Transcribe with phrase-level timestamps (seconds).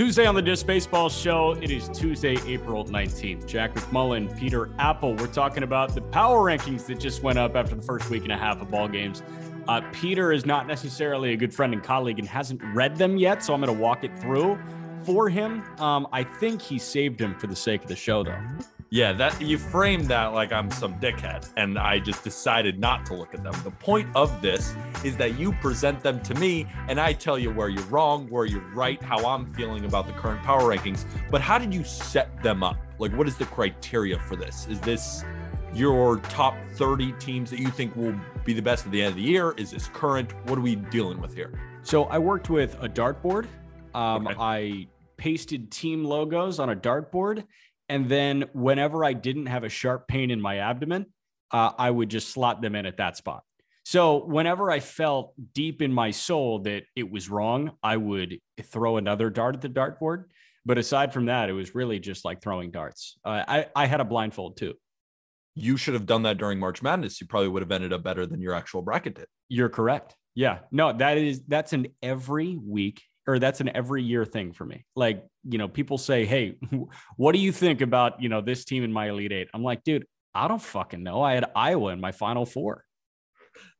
[0.00, 1.58] Tuesday on the Just Baseball Show.
[1.60, 3.46] It is Tuesday, April 19th.
[3.46, 5.14] Jack McMullen, Peter Appel.
[5.14, 8.32] We're talking about the power rankings that just went up after the first week and
[8.32, 9.22] a half of ball games.
[9.68, 13.44] Uh, Peter is not necessarily a good friend and colleague and hasn't read them yet,
[13.44, 14.58] so I'm going to walk it through
[15.02, 15.62] for him.
[15.78, 18.40] Um, I think he saved him for the sake of the show, though.
[18.92, 23.14] Yeah, that you framed that like I'm some dickhead, and I just decided not to
[23.14, 23.54] look at them.
[23.62, 24.74] The point of this
[25.04, 28.46] is that you present them to me, and I tell you where you're wrong, where
[28.46, 31.04] you're right, how I'm feeling about the current power rankings.
[31.30, 32.78] But how did you set them up?
[32.98, 34.66] Like, what is the criteria for this?
[34.68, 35.24] Is this
[35.72, 39.16] your top 30 teams that you think will be the best at the end of
[39.16, 39.52] the year?
[39.52, 40.32] Is this current?
[40.48, 41.52] What are we dealing with here?
[41.82, 43.46] So I worked with a dartboard.
[43.94, 44.36] Um, Okay.
[44.36, 47.44] I pasted team logos on a dartboard.
[47.90, 51.06] And then whenever I didn't have a sharp pain in my abdomen,
[51.50, 53.42] uh, I would just slot them in at that spot.
[53.84, 58.96] So whenever I felt deep in my soul that it was wrong, I would throw
[58.96, 60.26] another dart at the dartboard.
[60.64, 63.18] But aside from that, it was really just like throwing darts.
[63.24, 64.74] Uh, I, I had a blindfold too.
[65.56, 67.20] You should have done that during March Madness.
[67.20, 69.26] You probably would have ended up better than your actual bracket did.
[69.48, 70.14] You're correct.
[70.36, 70.60] Yeah.
[70.70, 74.84] No, that is that's an every week or that's an every year thing for me.
[74.96, 76.56] Like, you know, people say, "Hey,
[77.16, 79.84] what do you think about, you know, this team in my Elite 8?" I'm like,
[79.84, 81.22] "Dude, I don't fucking know.
[81.22, 82.84] I had Iowa in my final 4."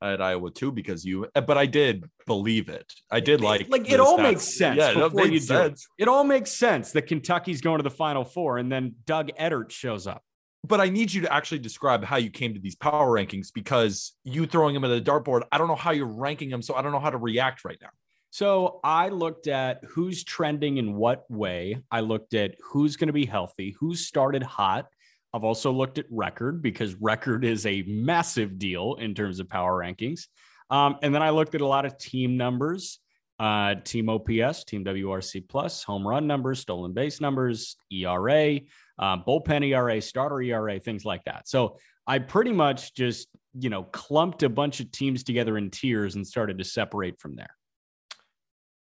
[0.01, 2.91] I had Iowa too because you, but I did believe it.
[3.11, 4.23] I did like like it all stats.
[4.23, 5.81] makes sense Yeah, it before you do it.
[5.99, 9.71] It all makes sense that Kentucky's going to the final 4 and then Doug Edert
[9.71, 10.23] shows up.
[10.67, 14.13] But I need you to actually describe how you came to these power rankings because
[14.25, 15.43] you throwing them at a dartboard.
[15.51, 17.79] I don't know how you're ranking them, so I don't know how to react right
[17.81, 17.89] now.
[18.31, 21.83] So I looked at who's trending in what way.
[21.91, 24.87] I looked at who's going to be healthy, who's started hot.
[25.35, 29.79] I've also looked at record because record is a massive deal in terms of power
[29.79, 30.27] rankings.
[30.71, 33.01] Um, and then I looked at a lot of team numbers,
[33.41, 38.61] uh, team OPS, team WRC plus, home run numbers, stolen base numbers, ERA,
[38.99, 41.49] uh, bullpen ERA, starter ERA, things like that.
[41.49, 46.15] So I pretty much just, you know, clumped a bunch of teams together in tiers
[46.15, 47.57] and started to separate from there.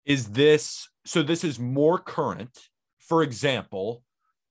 [0.06, 1.22] Is this so?
[1.22, 2.56] This is more current.
[2.98, 4.02] For example,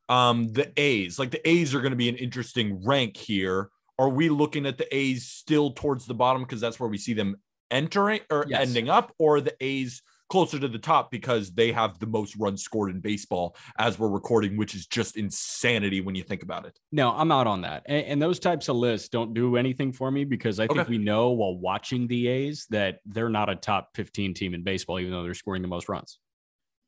[0.09, 3.69] um, the A's, like the A's are going to be an interesting rank here.
[3.97, 7.13] Are we looking at the A's still towards the bottom because that's where we see
[7.13, 7.35] them
[7.71, 8.67] entering or Yes.
[8.67, 12.63] ending up, or the A's closer to the top because they have the most runs
[12.63, 16.79] scored in baseball as we're recording, which is just insanity when you think about it.
[16.91, 17.83] No, I'm out on that.
[17.87, 20.89] And, and those types of lists don't do anything for me because I think Okay.
[20.91, 24.99] we know while watching the A's that they're not a top 15 team in baseball,
[24.99, 26.19] even though they're scoring the most runs.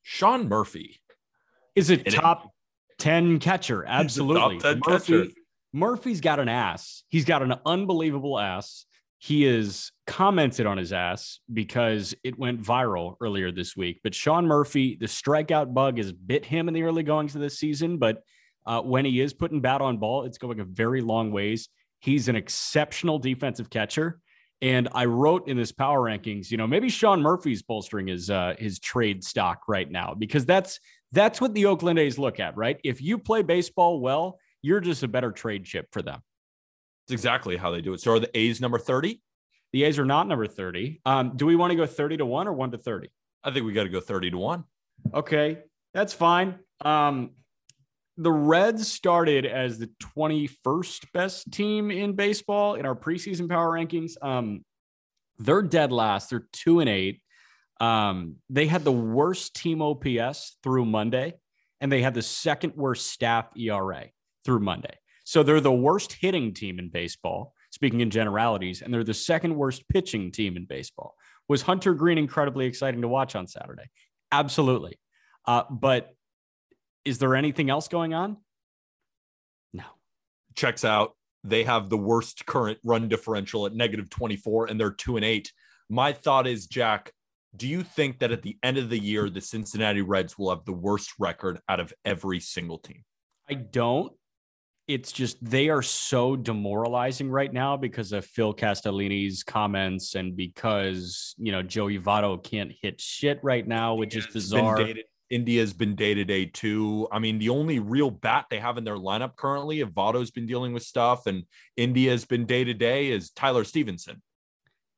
[0.04, 1.00] Sean Murphy,
[1.76, 2.52] Is it It- top
[3.00, 3.86] 10 catcher?
[3.86, 4.60] Absolutely.
[4.60, 5.32] 10 Murphy, catcher.
[5.74, 7.04] Murphy's got an ass.
[7.08, 8.86] He's got an unbelievable ass.
[9.24, 14.00] He is commented on his ass because it went viral earlier this week.
[14.04, 17.60] But Sean Murphy, the strikeout bug has bit him in the early goings of this
[17.60, 18.00] season.
[18.00, 18.24] But
[18.66, 21.70] uh, when he is putting bat on ball, it's going a very long ways.
[22.00, 24.20] He's an exceptional defensive catcher.
[24.60, 28.56] And I wrote in this power rankings, you know, maybe Sean Murphy's bolstering his uh,
[28.58, 30.80] his trade stock right now because that's
[31.12, 32.80] that's what the Oakland A's look at, right?
[32.84, 36.22] If you play baseball well, you're just a better trade chip for them.
[37.06, 38.02] It's exactly how they do it.
[38.02, 39.22] So are the A's number 30?
[39.74, 41.02] The A's are not number 30.
[41.06, 43.10] Um, do we want to go 30 to 1 or 1 to 30?
[43.44, 44.64] I think we got to go 30 to 1.
[45.14, 45.60] Okay,
[45.94, 46.60] that's fine.
[46.82, 47.32] Um,
[48.18, 54.14] the Reds started as the 21st best team in baseball in our preseason power rankings.
[54.22, 54.64] Um,
[55.40, 56.30] they're dead last.
[56.30, 57.22] They're two and eight.
[57.80, 61.34] Um, they had the worst team OPS through Monday,
[61.80, 64.06] and they had the second worst staff ERA
[64.46, 64.94] through Monday.
[65.32, 69.56] So they're the worst hitting team in baseball, speaking in generalities, and they're the second
[69.56, 71.16] worst pitching team in baseball.
[71.48, 73.86] Was Hunter Greene incredibly exciting to watch on Saturday?
[74.34, 75.00] Absolutely.
[75.46, 76.14] Uh, but
[77.06, 78.36] is there anything else going on?
[79.72, 79.86] No.
[80.58, 81.16] checks out.
[81.46, 85.50] They have the worst current run differential at negative 24 and they're 2 and 8.
[85.88, 87.14] My thought is Jack,
[87.56, 90.66] do you think that at the end of the year the Cincinnati Reds will have
[90.66, 93.06] the worst record out of every single team?
[93.50, 94.12] I don't.
[94.94, 101.34] It's just they are so demoralizing right now because of Phil Castellini's comments and because
[101.38, 104.94] you know Joey Votto can't hit shit right now, which is India's bizarre.
[105.30, 107.08] India's been day to day too.
[107.10, 110.46] I mean, the only real bat they have in their lineup currently, if Votto's been
[110.46, 111.44] dealing with stuff and
[111.78, 114.22] India's been day to day, is Tyler Stephenson.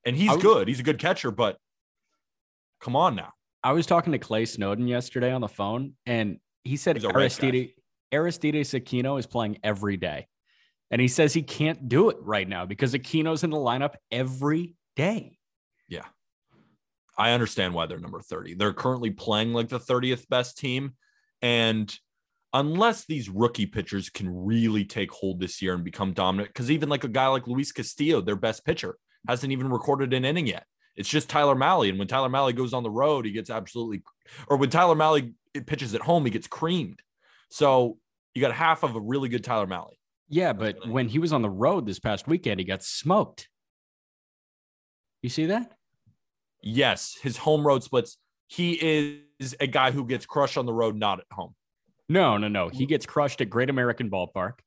[0.04, 0.66] And he's was- good.
[0.66, 1.56] He's a good catcher, but
[2.80, 3.30] come on now.
[3.62, 7.02] I was talking to Clay Snowden yesterday on the phone, and he said.
[7.02, 7.74] Aristide
[8.14, 10.28] Aristides Aquino is playing every day,
[10.90, 14.74] and he says he can't do it right now because Aquino's in the lineup every
[14.96, 15.38] day.
[15.88, 16.06] Yeah.
[17.16, 18.54] I understand why they're number 30.
[18.54, 20.94] They're currently playing like the 30th best team.
[21.42, 21.94] And
[22.52, 26.88] unless these rookie pitchers can really take hold this year and become dominant, because even
[26.88, 28.96] like a guy like Luis Castillo, their best pitcher,
[29.28, 30.64] hasn't even recorded an inning yet.
[30.96, 31.88] It's just Tyler Mahle.
[31.88, 34.02] And when Tyler Mahle goes on the road, he gets absolutely,
[34.46, 35.32] or when Tyler Mahle
[35.66, 37.00] pitches at home, he gets creamed.
[37.50, 37.98] So
[38.34, 39.94] you got half of a really good Tyler Mahle.
[40.28, 43.48] Yeah, but really- when he was on the road this past weekend, he got smoked.
[45.22, 45.78] You see that?
[46.62, 48.18] Yes, his home road splits.
[48.46, 48.72] He
[49.38, 51.54] is a guy who gets crushed on the road, not at home.
[52.08, 52.68] No, no, no.
[52.68, 54.60] He gets crushed at Great American Ballpark,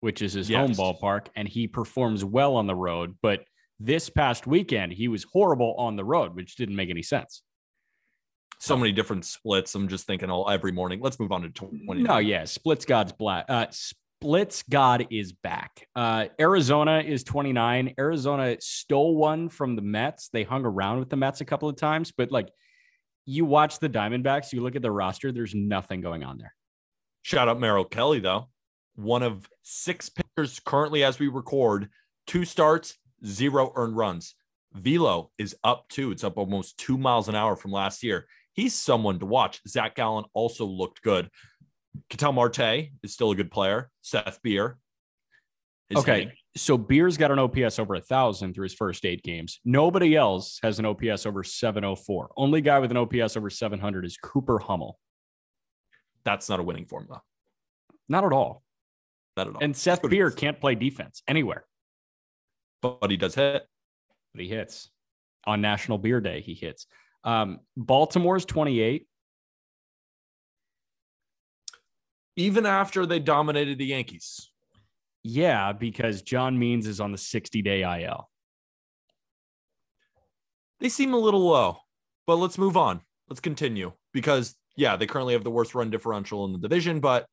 [0.00, 3.16] which is his home ballpark, and he performs well on the road.
[3.22, 3.44] But
[3.80, 7.42] this past weekend, he was horrible on the road, which didn't make any sense.
[8.58, 9.74] So many different splits.
[9.74, 11.00] I'm just thinking all every morning.
[11.00, 12.02] Let's move on to 20.
[12.02, 13.46] No, yeah, Splits God's black.
[13.48, 15.86] Uh, Splits God is back.
[15.94, 17.94] Uh, Arizona is 29.
[17.98, 20.28] Arizona stole one from the Mets.
[20.28, 22.48] They hung around with the Mets a couple of times, but like
[23.26, 26.54] you watch the Diamondbacks, you look at the roster, there's nothing going on there.
[27.22, 28.48] Shout out Merrill Kelly, though.
[28.96, 31.88] One of six pitchers currently as we record,
[32.26, 32.96] two starts,
[33.26, 34.34] zero earned runs.
[34.72, 36.10] Velo is up too.
[36.10, 38.26] It's up almost two miles an hour from last year.
[38.54, 39.60] He's someone to watch.
[39.68, 41.28] Zach Gallen also looked good.
[42.08, 43.90] Ketel Marte is still a good player.
[44.00, 44.78] Seth Beer.
[45.90, 46.20] is okay.
[46.20, 46.32] hitting.
[46.56, 49.60] So Beer's got an OPS over a thousand through his first eight games.
[49.64, 52.30] Nobody else has an OPS over 704.
[52.36, 54.98] Only guy with an OPS over 700 is Cooper Hummel.
[56.24, 57.22] That's not a winning formula.
[58.08, 58.62] Not at all.
[59.36, 59.62] Not at all.
[59.62, 61.64] And Seth That's what it Beer can't play defense anywhere,
[62.82, 63.66] but he does hit.
[64.32, 64.90] but he hits.
[65.46, 66.86] On National Beer Day, he hits.
[67.24, 69.06] Um, Baltimore's 28.
[72.36, 74.50] Even after they dominated the Yankees.
[75.22, 78.28] Yeah, because John Means is on the 60 day IL.
[80.80, 81.78] they seem a little low,
[82.26, 83.00] but let's move on.
[83.28, 87.26] Let's continue because, yeah, they currently have the worst run differential in the division, but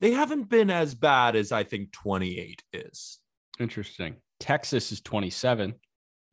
[0.00, 3.20] they haven't been as bad as I think 28 is.
[3.58, 4.16] Interesting.
[4.38, 5.74] Texas is 27.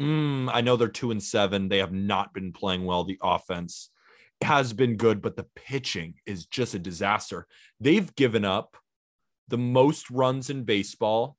[0.01, 1.69] Mm, I know they're two and seven.
[1.69, 3.03] They have not been playing well.
[3.03, 3.89] The offense
[4.42, 7.45] has been good, but the pitching is just a disaster.
[7.80, 8.77] They've given up
[9.48, 11.38] the most runs in baseball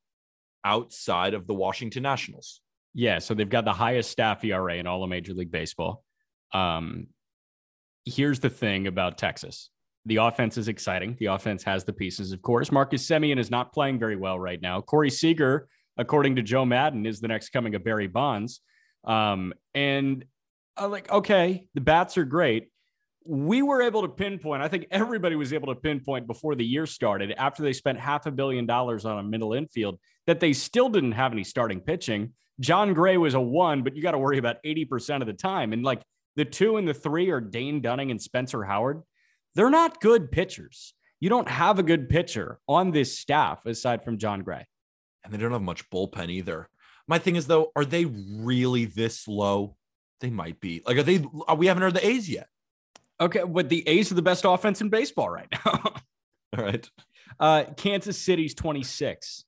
[0.64, 2.60] outside of the Washington Nationals.
[2.94, 6.04] Yeah, so they've got the highest staff ERA in all of Major League Baseball.
[6.52, 7.08] Um,
[8.04, 9.70] here's the thing about Texas
[10.04, 11.16] the offense is exciting.
[11.20, 12.72] The offense has the pieces, of course.
[12.72, 14.80] Marcus Semien is not playing very well right now.
[14.80, 18.60] Corey Seager, according to Joe Maddon, is the next coming of Barry Bonds.
[19.04, 20.24] Um, and
[20.80, 22.68] uh, like, okay, the bats are great.
[23.24, 26.86] We were able to pinpoint, I think everybody was able to pinpoint before the year
[26.86, 30.88] started, after they spent half a billion dollars on a middle infield, that they still
[30.88, 32.32] didn't have any starting pitching.
[32.58, 35.72] Jon Gray was a one, but you got to worry about 80% of the time.
[35.72, 36.02] And like
[36.36, 39.02] the two and the three are Dane Dunning and Spencer Howard.
[39.55, 40.94] They're not good pitchers.
[41.20, 44.67] You don't have a good pitcher on this staff aside from Jon Gray.
[45.24, 46.69] And they don't have much bullpen either.
[47.08, 49.76] My thing is though, are they really this low?
[50.20, 50.82] They might be.
[50.86, 51.24] Like, are they?
[51.48, 52.48] Are, we haven't heard the A's yet.
[53.20, 55.94] Okay, but the A's are the best offense in baseball right now.
[56.56, 56.88] All right.
[57.41, 59.44] uh, Kansas City's 26.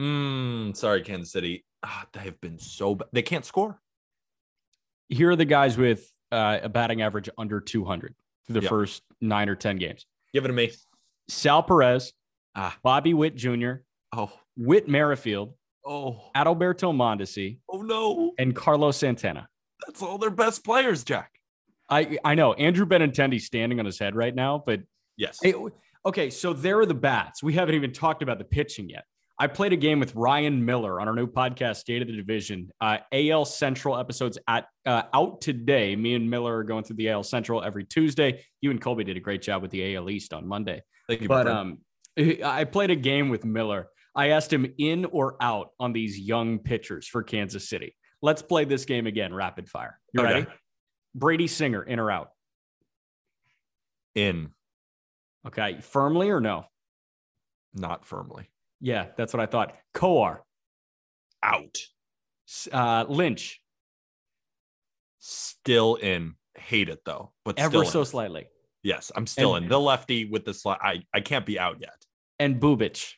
[0.00, 1.64] Mm, sorry, Kansas City.
[1.82, 3.08] Ah, they have been so bad.
[3.12, 3.80] They can't score.
[5.08, 8.14] Here are the guys with uh, a batting average under 200
[8.46, 8.68] through the Yeah.
[8.68, 10.06] first nine or 10 games.
[10.32, 10.72] Give it to me.
[11.28, 12.12] Sal Perez,
[12.56, 12.76] Ah.
[12.82, 13.72] Bobby Witt Jr.,
[14.12, 18.32] Oh, Whit Merrifield, oh, Adalberto Mondesi, oh no.
[18.38, 19.48] and Carlos Santana.
[19.86, 21.30] That's all their best players, Jack.
[21.90, 24.80] I I know Andrew Benintendi's standing on his head right now, but
[25.16, 25.38] Yes.
[25.42, 25.54] Hey,
[26.04, 27.42] okay, so there are the bats.
[27.42, 29.04] We haven't even talked about the pitching yet.
[29.38, 32.70] I played a game with Ryan Miller on our new podcast, State of the Division.
[32.80, 35.96] Uh, AL Central episodes at uh, out today.
[35.96, 38.44] Me and Miller are going through the AL Central every Tuesday.
[38.60, 40.82] You and Colby did a great job with the AL East on Monday.
[41.08, 41.28] Thank you.
[41.28, 41.78] But But um,
[42.44, 43.88] I played a game with Miller.
[44.14, 47.96] I asked him in or out on these young pitchers for Kansas City.
[48.22, 49.98] Let's play this game again, rapid fire.
[50.12, 50.32] You Okay.
[50.34, 50.46] ready?
[51.14, 52.30] Brady Singer, in or out?
[54.14, 54.52] in,
[55.46, 56.66] Okay, firmly or no?
[57.74, 58.48] not firmly.
[58.80, 59.76] Yeah, that's what I thought.
[59.94, 60.40] Kowar,
[61.42, 61.78] Out.
[62.72, 63.60] Uh, Lynch,
[65.18, 66.34] Still in.
[66.56, 68.06] Hate it though, but ever so in.
[68.06, 68.46] slightly,
[68.84, 69.70] Yes, I'm still And- in.
[69.70, 70.78] The lefty with the slide.
[70.82, 72.04] I, I can't be out yet.
[72.38, 73.14] and Bubic.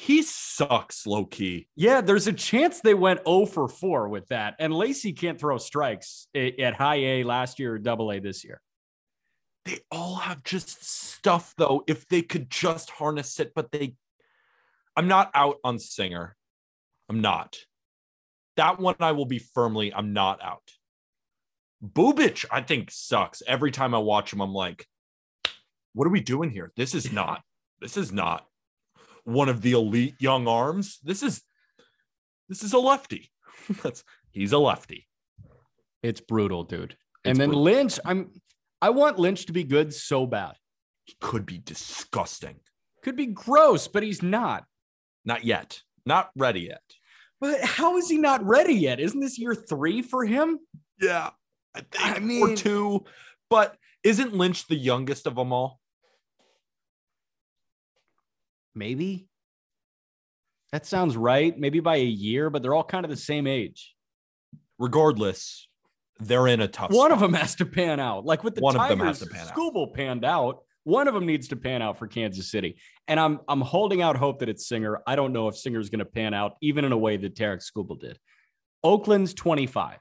[0.00, 1.68] He sucks low key.
[1.76, 4.54] Yeah, there's a chance they went 0 for 4 with that.
[4.58, 8.62] And Lacy can't throw strikes at high A last year or double A this year.
[9.66, 11.84] They all have just stuff though.
[11.86, 13.94] If they could just harness it, but they
[14.96, 16.34] I'm not out on Singer.
[17.10, 17.58] I'm not.
[18.56, 20.70] That one I will be firmly, I'm not out.
[21.84, 23.42] Bubic, I think sucks.
[23.46, 24.86] Every time I watch him, I'm like,
[25.92, 26.72] what are we doing here?
[26.74, 27.42] This is not,
[27.82, 28.46] this is not
[29.24, 30.98] one of the elite young arms.
[31.02, 31.42] This is
[32.48, 33.30] this is a lefty.
[33.82, 35.06] That's he's a lefty.
[36.02, 36.92] It's brutal, dude.
[36.92, 37.62] It's and then brutal.
[37.62, 38.30] Lynch, I'm
[38.80, 40.54] I want Lynch to be good so bad.
[41.04, 42.56] He could be disgusting.
[43.02, 44.64] Could be gross, but he's not.
[45.24, 45.80] Not yet.
[46.06, 46.82] Not ready yet.
[47.40, 49.00] But how is he not ready yet?
[49.00, 50.58] Isn't this year three for him?
[51.00, 51.30] Yeah.
[51.74, 53.04] I think I mean, or two.
[53.48, 55.79] But isn't Lynch the youngest of them all?
[58.74, 59.28] Maybe.
[60.72, 61.58] That sounds right.
[61.58, 63.94] Maybe by a year, but they're all kind of the same age.
[64.78, 65.68] Regardless,
[66.20, 68.24] they're in a tough One of them has to pan out.
[68.24, 69.94] Like with the One of Tigers, them has to pan out.
[69.94, 70.58] Panned out.
[70.84, 72.78] One of them needs to pan out for Kansas City.
[73.08, 75.00] And I'm I'm holding out hope that it's Singer.
[75.06, 77.60] I don't know if Singer's going to pan out, even in a way that Tarik
[77.60, 78.18] Skubal did.
[78.82, 79.98] Oakland's 25.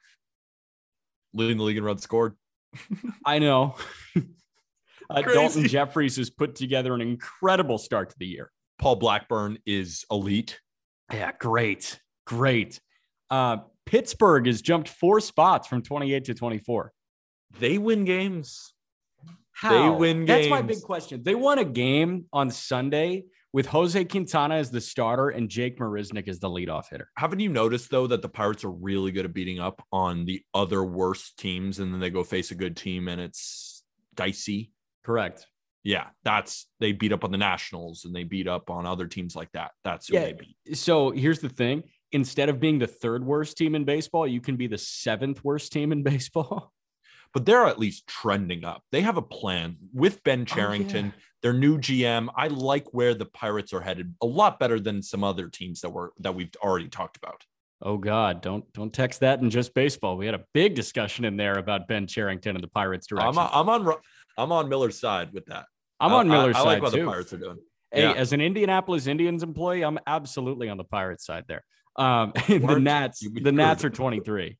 [1.34, 2.36] leading the league in runs scored.
[3.26, 3.76] I know.
[4.16, 8.52] uh, Daulton Jefferies has put together an incredible start to the year.
[8.80, 10.60] Paul Blackburn is elite.
[11.12, 12.00] Yeah, great.
[12.26, 12.80] Great.
[13.30, 16.94] Uh, Pittsburgh has jumped four spots from 28 to 24.
[17.60, 18.74] They win games.
[19.52, 19.94] How?
[19.94, 21.22] win That's my big question.
[21.24, 26.28] They won a game on Sunday with Jose Quintana as the starter and Jake Marisnick
[26.28, 27.10] as the leadoff hitter.
[27.18, 30.42] Haven't you noticed though that the Pirates are really good at beating up on the
[30.54, 33.84] other worst teams, and then they go face a good team and it's
[34.16, 34.72] dicey.
[35.04, 35.48] Correct.
[35.84, 39.36] Yeah, that's they beat up on the Nationals and they beat up on other teams
[39.36, 39.72] like that.
[39.84, 40.26] That's who Yeah.
[40.26, 40.78] they beat.
[40.78, 44.56] So here's the thing instead of being the third worst team in baseball, you can
[44.56, 46.74] be the seventh worst team in baseball.
[47.34, 48.84] But they're at least trending up.
[48.92, 52.28] They have a plan with Ben oh, Cherington, their new GM.
[52.36, 55.92] I like where the Pirates are headed a lot better than some other teams that
[55.92, 57.46] were that we've already talked about.
[57.82, 60.18] Oh God, don't don't text that in just baseball.
[60.18, 63.30] We had a big discussion in there about Ben Cherington and the Pirates direction.
[63.30, 64.02] I'm on, I'm on Ro-
[64.40, 65.66] I'm on Miller's side with that.
[66.00, 67.02] I'm on I- I- Miller's I, side like what too.
[67.02, 67.58] the Pirates are doing.
[67.92, 68.14] Hey, Yeah.
[68.14, 71.64] as an Indianapolis Indians employee, I'm absolutely on the Pirates side there.
[71.96, 74.58] Um, the Nats, the Nats are 23.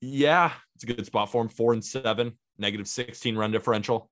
[0.00, 1.48] Yeah, it's a good spot for them.
[1.48, 4.10] Four and seven, negative 16 run differential.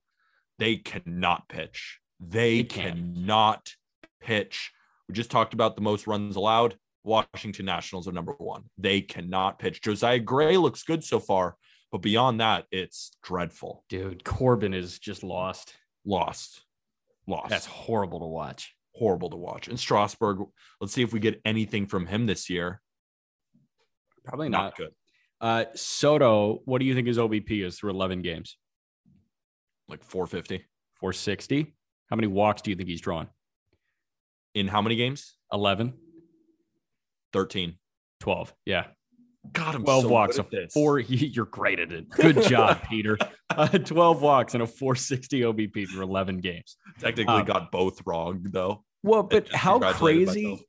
[0.59, 1.99] They cannot pitch.
[2.21, 3.73] They, They cannot
[4.21, 4.71] pitch.
[5.09, 6.77] We just talked about the most runs allowed.
[7.03, 8.65] Washington Nationals are number one.
[8.77, 9.81] They cannot pitch.
[9.81, 11.57] Josiah Gray looks good so far,
[11.93, 13.85] but beyond that, it's dreadful.
[13.89, 15.75] Dude, Corbin is just lost.
[16.05, 16.65] Lost.
[17.27, 17.51] Lost.
[17.51, 18.75] That's horrible to watch.
[18.95, 19.69] horrible to watch.
[19.69, 20.39] And Strasburg,
[20.81, 22.81] let's see if we get anything from him this year.
[24.25, 24.77] Probably Not not.
[24.77, 24.91] good.
[25.41, 28.57] Uh, Soto, what do you think his OBP is through 11 games?
[29.89, 30.65] Like 450.
[31.01, 31.75] 460.
[32.11, 33.29] How many walks do you think he's drawn?
[34.55, 35.37] In how many games?
[35.53, 35.95] 11,
[37.33, 37.75] 13.
[38.21, 38.55] 12.
[38.67, 38.85] Yeah.
[39.53, 40.39] God, I'm 12 so walks.
[40.39, 40.73] A this.
[40.73, 40.99] four.
[41.01, 42.09] You're great at it.
[42.11, 43.17] Good job, Peter.
[43.49, 46.77] Uh, 12 walks and a 460 OBP for 11 games.
[46.99, 48.85] Technically Um, got both wrong though.
[49.03, 50.63] Well, but how crazy,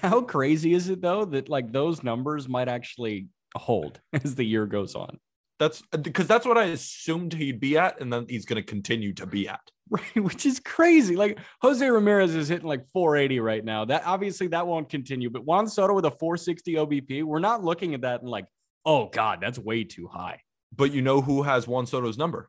[0.00, 3.26] how crazy is it though that like those numbers might actually
[3.56, 5.18] hold as the year goes on?
[5.58, 9.12] That's because that's what I assumed he'd be at, and then he's going to continue
[9.14, 9.60] to be at.
[9.92, 11.16] Right, which is crazy.
[11.16, 13.84] Like Jose Ramirez is hitting like 480 right now.
[13.84, 15.28] That obviously that won't continue.
[15.28, 18.46] But Juan Soto with a 460 OBP, we're not looking at that and like,
[18.86, 20.40] oh God, that's way too high.
[20.74, 22.48] But you know who has Juan Soto's number?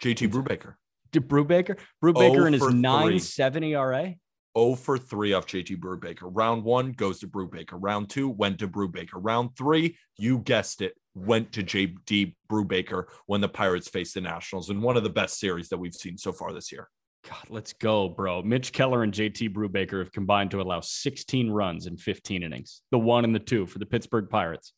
[0.00, 0.74] JT Brubaker.
[1.10, 4.14] Did Brubaker, Brubaker Oh in his for 970 ERA.
[4.56, 6.30] 0 for 3 off JT Brubaker.
[6.32, 7.72] Round one goes to Brubaker.
[7.72, 9.14] Round two went to Brubaker.
[9.14, 14.70] Round three, you guessed it, went to JT Brubaker when the Pirates faced the Nationals
[14.70, 16.88] in one of the best series that we've seen so far this year.
[17.28, 18.42] God, let's go, bro.
[18.42, 22.82] Mitch Keller and JT Brubaker have combined to allow 16 runs in 15 innings.
[22.90, 24.72] The one and the two for the Pittsburgh Pirates.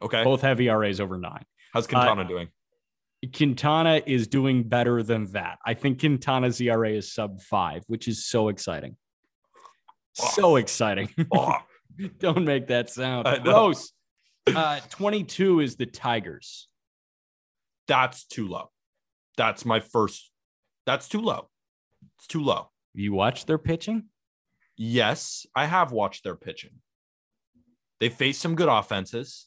[0.00, 0.22] Okay.
[0.22, 1.44] Both have ERAs over nine.
[1.72, 2.48] How's uh, Quintana doing?
[3.34, 5.58] Quintana is doing better than that.
[5.66, 8.96] I think Quintana's ERA is sub five, which is so exciting.
[10.12, 11.12] So exciting.
[11.32, 11.56] Oh,
[12.18, 13.26] Don't make that sound.
[13.42, 13.92] Gross.
[14.46, 16.68] Uh, 22 is the Tigers.
[17.86, 18.70] that's too low.
[19.36, 20.30] That's my first.
[20.86, 21.48] That's too low.
[22.18, 22.70] It's too low.
[22.94, 24.04] You watch their pitching?
[24.76, 26.80] Yes, I have watched their pitching.
[28.00, 29.46] They faced some good offenses.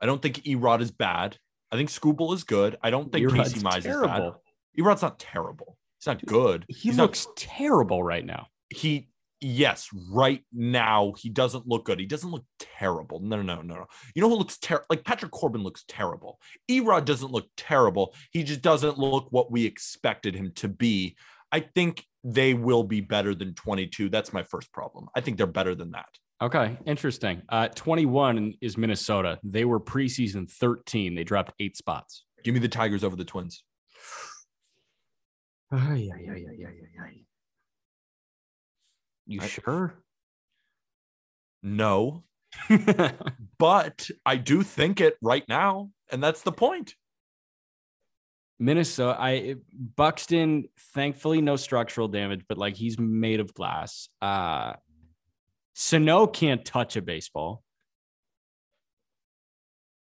[0.00, 1.38] I don't think Erod is bad.
[1.72, 2.76] I think Skubal is good.
[2.82, 4.32] I don't think Erod's Casey Mize is bad.
[4.78, 5.76] Erod's not terrible.
[5.98, 6.64] He's not good.
[6.68, 8.46] He He's looks terrible right now.
[8.70, 9.08] he
[9.40, 12.00] yes, right now he doesn't look good.
[12.00, 13.20] He doesn't look terrible.
[13.20, 13.86] No, no, no, no, no.
[14.14, 14.86] You know who looks terrible?
[14.90, 16.38] Like Patrick Corbin looks terrible.
[16.70, 18.14] Erod doesn't look terrible.
[18.30, 21.16] He just doesn't look what we expected him to be.
[21.52, 24.08] I think they will be better than 22.
[24.08, 25.08] That's my first problem.
[25.14, 26.08] I think they're better than that.
[26.42, 27.40] Okay, interesting.
[27.48, 29.38] Uh, 21 is Minnesota.
[29.42, 31.14] They were preseason 13.
[31.14, 32.24] They dropped eight spots.
[32.44, 33.64] Give me the Tigers over the Twins.
[35.72, 37.26] Ay, ay, ay, ay, ay, ay.
[39.26, 39.94] You I- sure?
[41.62, 42.22] No,
[43.58, 46.94] but I do think it right now, and that's the point.
[48.58, 49.56] Minnesota, I
[49.96, 54.08] Buxton, thankfully no structural damage, but like he's made of glass.
[54.22, 54.74] Uh
[55.74, 57.62] Sano can't touch a baseball.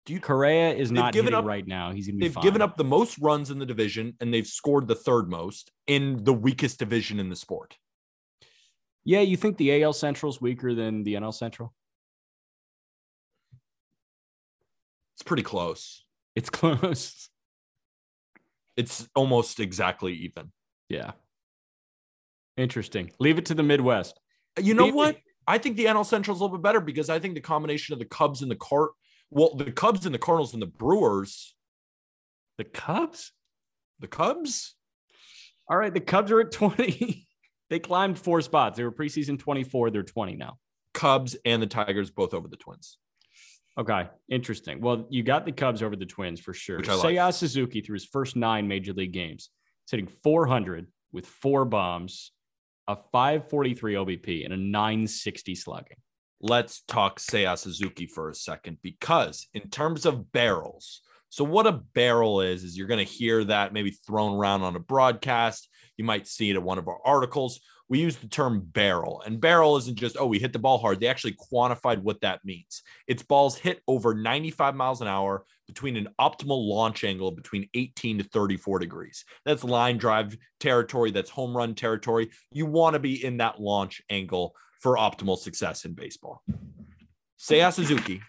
[0.05, 1.91] Do you Correa is not given up- right now.
[1.91, 2.43] He's gonna be They've fine.
[2.43, 6.23] given up the most runs in the division, and they've scored the third most in
[6.23, 7.77] the weakest division in the sport.
[9.05, 11.73] Yeah, you think the AL Central is weaker than the NL Central?
[15.15, 16.03] It's pretty close.
[16.35, 17.29] It's close.
[18.77, 20.51] It's almost exactly even.
[20.87, 21.11] Yeah.
[22.57, 23.11] Interesting.
[23.19, 24.19] Leave it to the Midwest.
[24.61, 25.17] You know Leave- what?
[25.47, 27.93] I think the NL Central is a little bit better because I think the combination
[27.93, 28.91] of the Cubs and the Cart,
[29.31, 31.55] well, the Cubs and the Cardinals and the Brewers,
[32.59, 33.31] The Cubs?
[33.99, 34.75] the Cubs,
[35.67, 37.25] All right, the Cubs are at 20.
[37.69, 38.77] they climbed four spots.
[38.77, 39.91] They were preseason 24.
[39.91, 40.57] They're 20 now.
[40.93, 42.97] Cubs and the Tigers both over the Twins.
[43.77, 44.81] Okay, interesting.
[44.81, 46.77] Well, you got the Cubs over the Twins for sure.
[46.77, 47.15] Which I like.
[47.15, 49.51] Seiya Suzuki through his first nine major league games,
[49.87, 52.31] is hitting 400 with four bombs,
[52.87, 55.97] a 543 OBP, and a 960 slugging.
[56.41, 61.71] let's talk Seiya Suzuki for a second because in terms of barrels, so what a
[61.71, 65.69] barrel is is you're going to hear that maybe thrown around on a broadcast.
[65.97, 67.59] You might see it in one of our articles.
[67.87, 70.99] We use the term barrel, and barrel isn't just oh we hit the ball hard.
[70.99, 72.83] They actually quantified what that means.
[73.07, 78.19] It's balls hit over 95 miles an hour between an optimal launch angle between 18
[78.19, 79.25] to 34 degrees.
[79.45, 81.11] That's line drive territory.
[81.11, 82.29] That's home run territory.
[82.51, 86.43] You want to be in that launch angle for optimal success in baseball.
[87.39, 88.21] Seiya Suzuki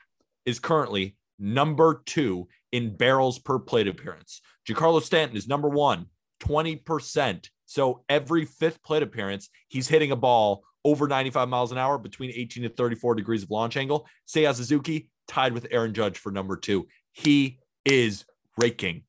[0.45, 4.40] is currently number two in barrels per plate appearance.
[4.68, 6.07] Giancarlo Stanton is number one,
[6.40, 7.48] 20%.
[7.66, 12.31] So every fifth plate appearance, he's hitting a ball over 95 miles an hour between
[12.31, 14.07] 18 to 34 degrees of launch angle.
[14.29, 16.87] Seiya Suzuki tied with Aaron Judge for number two.
[17.12, 18.24] He is
[18.57, 19.05] raking.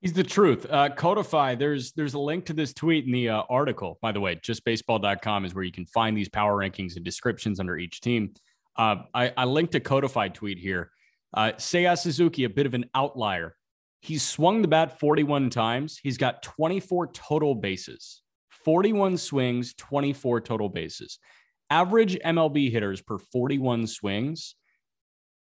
[0.00, 0.66] He's the truth.
[0.68, 4.20] Uh, Codify, there's there's a link to this tweet in the uh, article, by the
[4.20, 4.36] way.
[4.36, 8.34] Justbaseball.com is where you can find these power rankings and descriptions under each team.
[8.76, 10.90] Uh, I, I linked a Codified tweet here.
[11.34, 13.56] Uh, Seiya Suzuki, a bit of an outlier.
[14.00, 15.98] He's swung the bat 41 times.
[16.02, 21.18] He's got 24 total bases, 41 swings, 24 total bases.
[21.70, 24.54] Average MLB hitters per 41 swings,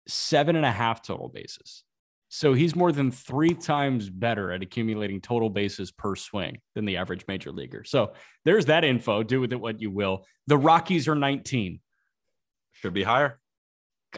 [0.09, 1.85] seven and a half total bases.
[2.29, 6.97] So he's more than three times better at accumulating total bases per swing than the
[6.97, 7.85] average major leaguer.
[7.85, 8.15] So
[8.47, 9.23] there's that info.
[9.23, 10.25] Do with it what you will.
[10.47, 11.81] The Rockies are 19.
[12.73, 13.39] Should be higher.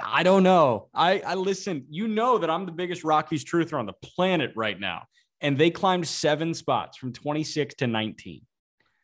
[0.02, 0.88] I don't know.
[0.94, 4.78] I, I listen, you know that I'm the biggest Rockies truther on the planet right
[4.78, 5.04] now.
[5.40, 8.42] And they climbed seven spots from 26 to 19.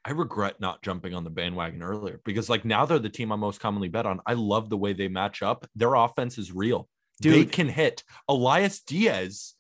[0.04, 3.36] I regret not jumping on the bandwagon earlier because, like, now they're the team I
[3.36, 4.20] most commonly bet on.
[4.24, 5.66] I love the way they match up.
[5.76, 6.88] Their offense is real.
[7.20, 7.34] Dude.
[7.34, 8.02] They can hit.
[8.26, 9.54] Elias Diaz.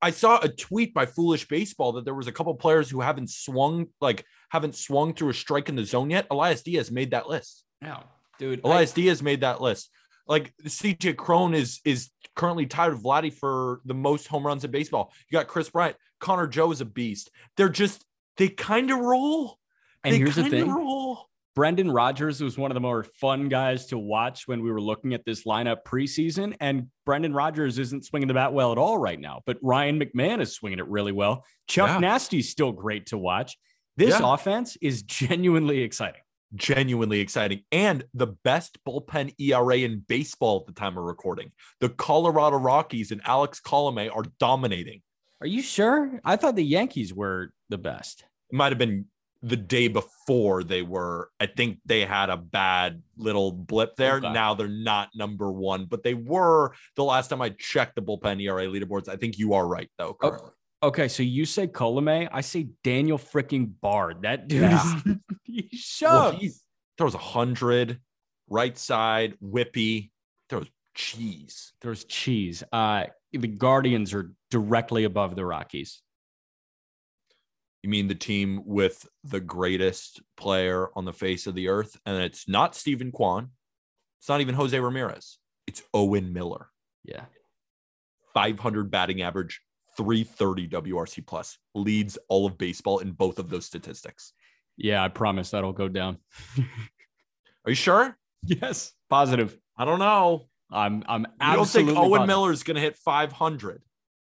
[0.00, 3.30] I saw a tweet by Foolish Baseball that there was a couple players who haven't
[3.30, 6.26] swung, like, haven't swung through a strike in the zone yet.
[6.30, 7.64] Elias Diaz made that list.
[7.82, 8.02] Yeah,
[8.38, 8.60] dude.
[8.64, 9.90] Elias Diaz made that list.
[10.26, 14.70] Like CJ Cron is is currently tied with Vladdy for the most home runs in
[14.70, 15.12] baseball.
[15.30, 17.30] You got Kris Bryant, Connor Joe is a beast.
[17.56, 18.04] They're just
[18.36, 19.58] they kind of roll.
[20.02, 20.70] and they here's the thing.
[20.70, 21.28] roll.
[21.54, 25.14] Brendan Rodgers was one of the more fun guys to watch when we were looking
[25.14, 26.56] at this lineup preseason.
[26.58, 30.40] And Brendan Rodgers isn't swinging the bat well at all right now, but Ryan McMahon
[30.40, 31.44] is swinging it really well.
[31.68, 31.98] Chuck Yeah.
[32.00, 33.56] Nasty's still great to watch.
[33.96, 34.34] This Yeah.
[34.34, 36.22] offense is genuinely exciting.
[36.54, 37.62] Genuinely exciting.
[37.72, 41.52] And the best bullpen ERA in baseball at the time of recording.
[41.80, 45.02] The Colorado Rockies and Alex Colome are dominating.
[45.40, 46.20] Are you sure?
[46.24, 48.24] I thought the Yankees were the best.
[48.50, 49.06] It might have been
[49.44, 51.30] the day before they were.
[51.38, 54.16] I think they had a bad little blip there.
[54.16, 54.32] Okay.
[54.32, 58.42] Now they're not number one, but they were the last time I checked the bullpen
[58.42, 59.08] ERA leaderboards.
[59.08, 60.16] I think you are right though.
[60.22, 60.50] Oh, Currently,
[60.84, 64.22] Okay, so you say Colome, I say Daniel freaking Bard.
[64.22, 65.00] That dude Yeah.
[65.06, 66.50] is he's Well, he
[66.98, 68.00] throws a hundred,
[68.50, 70.10] right side, whippy,
[70.50, 71.72] throws cheese.
[71.80, 72.62] There's cheese.
[72.70, 76.02] Uh, the Guardians are directly above the Rockies.
[77.82, 81.98] You mean the team with the greatest player on the face of the earth?
[82.04, 83.50] And it's not Steven Kwan.
[84.20, 85.38] It's not even Jose Ramirez.
[85.66, 86.68] It's Owen Miller.
[87.04, 87.24] Yeah.
[88.34, 89.60] 500 batting average,
[89.96, 94.32] 330 WRC plus, leads all of baseball in both of those statistics.
[94.76, 96.18] Yeah, I promise that'll go down.
[96.58, 98.16] Are you sure?
[98.42, 99.56] yes, positive.
[99.76, 100.46] I don't know.
[100.70, 102.26] I'm I'm I don't absolutely think Owen positive.
[102.26, 103.82] Miller is going to hit 500.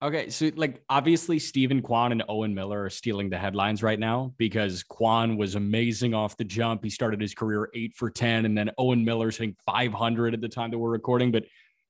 [0.03, 4.33] Okay, so like obviously Steven Kwan and Owen Miller are stealing the headlines right now
[4.37, 6.83] because Kwan was amazing off the jump.
[6.83, 10.49] He started his career eight for 10, and then Owen Miller's hitting 500 at the
[10.49, 11.31] time that we're recording.
[11.31, 11.43] But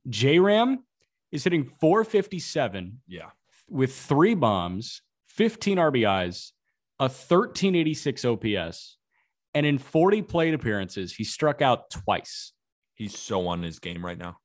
[0.09, 0.83] J Ram
[1.31, 3.29] is hitting 457 Yeah.
[3.71, 6.51] With three bombs, 15 RBIs,
[6.99, 8.97] a 1386 OPS,
[9.53, 12.53] and in 40 plate appearances, he struck out twice.
[12.95, 14.37] He's so on his game right now.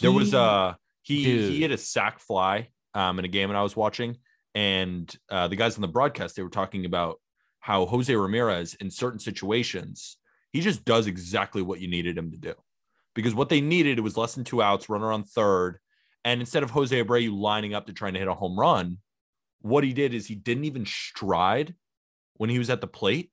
[0.00, 1.52] There was He- uh he Dude.
[1.52, 4.18] he hit a sack fly um in a game that I was watching,
[4.54, 7.18] and uh, the guys on the broadcast they were talking about
[7.60, 10.18] how Jose Ramirez in certain situations
[10.52, 12.54] he just does exactly what you needed him to do,
[13.14, 15.78] because what they needed it was less than two outs, runner on third,
[16.24, 18.98] and instead of Jose Abreu lining up to trying to hit a home run,
[19.60, 21.74] what he did is he didn't even stride
[22.34, 23.30] when he was at the plate,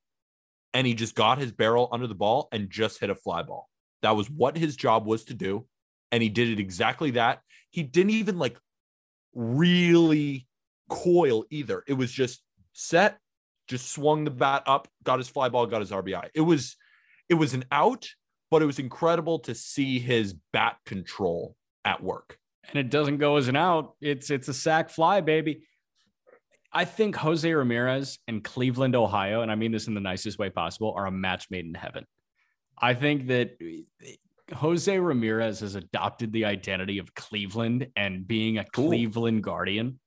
[0.73, 3.69] and he just got his barrel under the ball and just hit a fly ball.
[4.01, 5.65] That was what his job was to do.
[6.11, 7.41] And he did it exactly that.
[7.71, 8.57] He didn't even like
[9.33, 10.47] really
[10.89, 11.83] coil either.
[11.87, 12.41] It was just
[12.73, 13.17] set,
[13.67, 16.29] just swung the bat up, got his fly ball, got his RBI.
[16.33, 16.75] It was
[17.29, 18.07] it was an out,
[18.51, 22.37] but it was incredible to see his bat control at work.
[22.69, 23.95] And it doesn't go as an out.
[24.01, 25.63] It's it's a sack fly, baby.
[26.71, 30.49] I think Jose Ramirez and Cleveland, Ohio, and I mean this in the nicest way
[30.49, 32.05] possible, are a match made in heaven.
[32.77, 33.57] I think that
[34.53, 38.89] Jose Ramirez has adopted the identity of Cleveland and being a Cool.
[38.89, 39.99] Cleveland Guardian.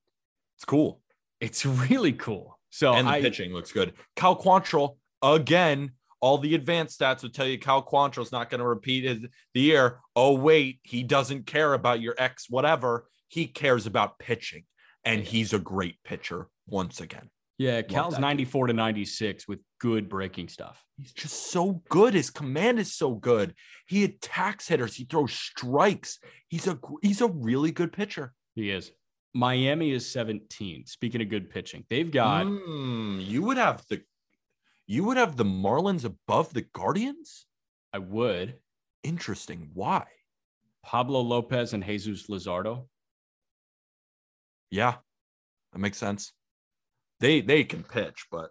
[0.57, 1.01] It's cool.
[1.41, 2.59] It's really cool.
[2.71, 3.95] So and the I, pitching looks good.
[4.15, 8.67] Cal Quantrill, again, all the advanced stats would tell you Cal Quantrill's not going to
[8.67, 9.21] repeat his,
[9.55, 10.01] the year.
[10.17, 13.07] Oh, wait, he doesn't care about your ex, whatever.
[13.29, 14.65] He cares about pitching.
[15.05, 17.31] And he's a great pitcher once again.
[17.57, 20.85] yeah, Cal's 94 to 96 with good breaking stuff.
[20.99, 22.15] He's just so good.
[22.15, 23.55] His command is so good.
[23.87, 24.97] He attacks hitters.
[24.97, 26.19] He throws strikes.
[26.49, 28.33] He's a he's a really good pitcher.
[28.55, 28.91] He is.
[29.35, 30.87] Miami is 17.
[30.87, 34.03] Speaking of good pitching, they've got Mm, you would have the
[34.89, 37.47] you would have the Marlins above the Guardians.
[37.93, 38.59] I would
[39.05, 39.71] Interesting.
[39.75, 40.05] Why?
[40.85, 42.87] Pablo Lopez and Jesus Luzardo.
[44.71, 44.97] Yeah,
[45.73, 46.33] that makes sense.
[47.21, 48.51] They they can pitch, but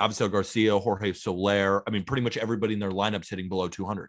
[0.00, 1.82] Avisail Garcia, Jorge Soler.
[1.86, 4.08] I mean, pretty much everybody in their lineups hitting below 200.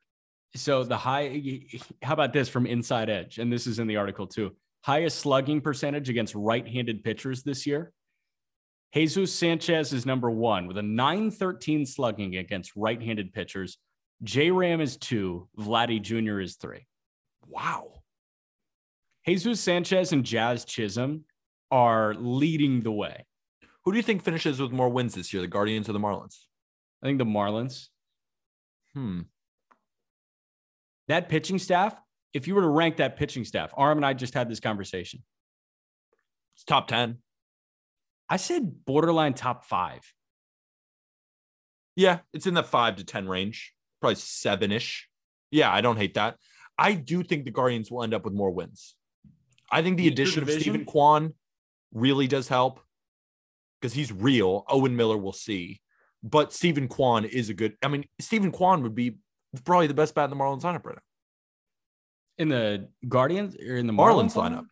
[0.56, 1.66] So the high,
[2.02, 3.38] how about this from Inside Edge?
[3.38, 4.56] And this is in the article too.
[4.84, 7.94] Highest slugging percentage against right-handed pitchers this year.
[8.94, 13.78] Jesus Sanchez is number one with a 913 slugging against right-handed pitchers.
[14.24, 15.48] J Ram is two.
[15.58, 16.40] Vladdy Jr.
[16.40, 16.86] is three.
[17.48, 18.02] Wow.
[19.26, 21.26] Jesus Sanchez and Jazz Chisholm
[21.70, 23.26] are leading the way.
[23.86, 26.38] Who do you think finishes with more wins this year, the Guardians or the Marlins?
[27.02, 27.88] I think the Marlins.
[28.94, 29.22] Hmm.
[31.08, 31.96] That pitching staff,
[32.34, 35.24] if you were to rank that pitching staff, Arm and I just had this conversation.
[36.56, 37.18] It's top 10.
[38.32, 40.02] I said borderline top five.
[41.98, 45.10] Yeah, it's in the five to 10 range, probably seven ish.
[45.52, 46.38] Yeah, I don't hate that.
[46.78, 48.96] I do think the Guardians will end up with more wins.
[49.70, 50.50] I think the Weaker addition of?
[50.50, 51.34] Steven Kwan
[51.94, 52.80] really does help
[53.82, 54.64] because he's real.
[54.70, 55.82] Owen Miller will see,
[56.24, 57.76] but Steven Kwan is a good.
[57.84, 59.18] I mean, Steven Kwan would be
[59.66, 61.02] probably the best bat in the Marlins lineup right now.
[62.38, 64.66] In the Guardians or in the Marlins Marlins, lineup.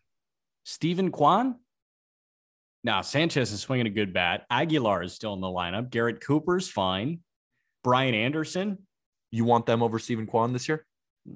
[0.63, 1.57] Steven Kwan.
[2.83, 4.45] Now Sanchez is swinging a good bat.
[4.49, 5.89] Aguilar is still in the lineup.
[5.89, 7.19] Garrett Cooper's fine.
[7.83, 8.79] Brian Anderson,
[9.31, 10.85] You want them over Steven Kwan this year?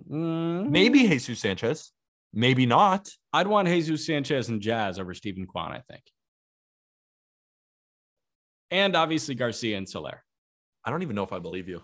[0.09, 1.91] mm, Maybe Jesus Sanchez,
[2.33, 3.09] maybe not.
[3.33, 5.71] I'd want Jesus Sanchez and Jazz over Steven Kwan.
[5.71, 6.01] I think,
[8.71, 10.23] and obviously Garcia and Soler.
[10.83, 11.81] I don't even know if I believe you.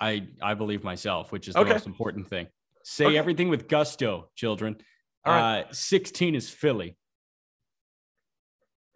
[0.00, 1.70] I I believe myself, which is the Okay.
[1.72, 2.48] most important thing.
[2.84, 3.16] Say Okay.
[3.18, 4.76] everything with gusto, children.
[5.24, 5.62] All right.
[5.62, 6.96] Uh, 16 is Philly.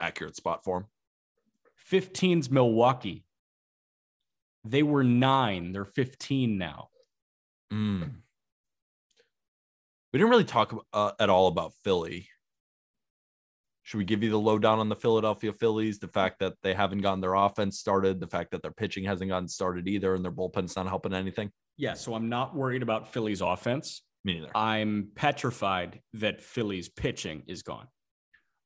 [0.00, 0.86] Accurate spot for him.
[1.90, 3.24] 15's Milwaukee.
[4.64, 5.72] They were nine.
[5.72, 6.88] They're 15 now.
[7.72, 8.10] Mm.
[10.12, 12.28] We didn't really talk uh, at all about Philly.
[13.82, 15.98] Should we give you the lowdown on the Philadelphia Phillies?
[15.98, 19.30] The fact that they haven't gotten their offense started, the fact that their pitching hasn't
[19.30, 21.50] gotten started either, and their bullpen's not helping anything.
[21.78, 24.02] Yeah, so I'm not worried about Philly's offense.
[24.24, 24.54] Me neither.
[24.54, 27.86] I'm petrified that Philly's pitching is gone.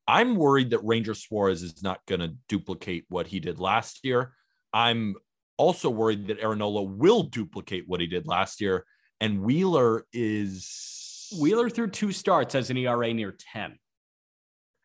[0.07, 4.35] I'm worried that Ranger Suarez is not going to duplicate what he did last year.
[4.73, 5.15] I'm
[5.57, 8.85] also worried that Aaron Nola will duplicate what he did last year.
[9.21, 13.79] And Wheeler is Wheeler through two starts has an ERA near 10.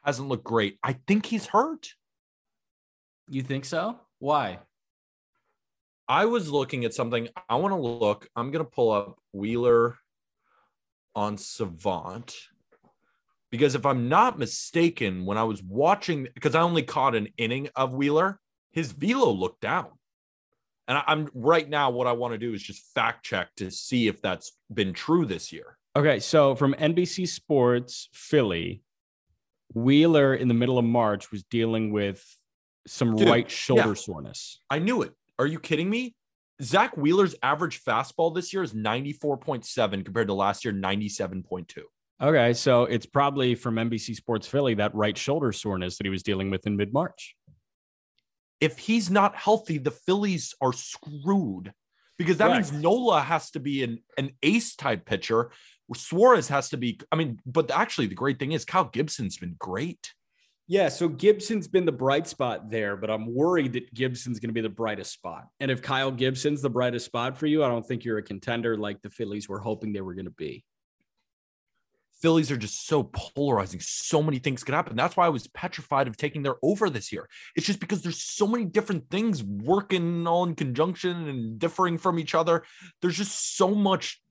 [0.05, 0.77] hasn't looked great.
[0.83, 1.89] I think he's hurt.
[3.27, 3.99] You think so?
[4.19, 4.59] Why?
[6.07, 7.27] I was looking at something.
[7.49, 8.29] I want to look.
[8.35, 9.97] I'm going to pull up Wheeler
[11.15, 12.33] on Savant
[13.51, 17.69] because if I'm not mistaken, when I was watching, because I only caught an inning
[17.75, 18.39] of Wheeler,
[18.71, 19.87] his velo looked down.
[20.87, 24.07] And I'm right now, what I want to do is just fact check to see
[24.07, 25.77] if that's been true this year.
[25.97, 28.83] Okay, so from NBC Sports Philly,
[29.73, 32.23] Wheeler in the middle of March was dealing with
[32.85, 33.93] some Dude, right shoulder yeah.
[33.95, 34.59] soreness.
[34.69, 35.13] I knew it.
[35.39, 36.15] Are you kidding me?
[36.61, 41.81] Zack Wheeler's average fastball this year is 94.7 compared to last year, 97.2.
[42.21, 46.23] Okay, so it's probably from NBC Sports Philly that right shoulder soreness that he was
[46.23, 47.35] dealing with in mid March.
[48.59, 51.71] if he's not healthy, the Phillies are screwed
[52.17, 52.71] because that Correct.
[52.71, 55.51] means Nola has to be an, an ace type pitcher.
[55.95, 59.55] Suarez has to be, I mean, but actually, the great thing is Kyle Gibson's been
[59.59, 60.11] great.
[60.65, 64.53] Yeah, so Gibson's been the bright spot there, but I'm worried that Gibson's going to
[64.53, 65.45] be the brightest spot.
[65.61, 68.75] And if Kyle Gibson's the brightest spot for you, I don't think you're a contender
[68.75, 70.65] like the Phillies were hoping they were going to be.
[72.21, 73.79] Phillies are just so polarizing.
[73.79, 74.95] So many things can happen.
[74.95, 77.29] That's why I was petrified of taking their over this year.
[77.55, 82.17] It's just because there's so many different things working all in conjunction and differing from
[82.17, 82.63] each other.
[83.01, 84.21] There's just so much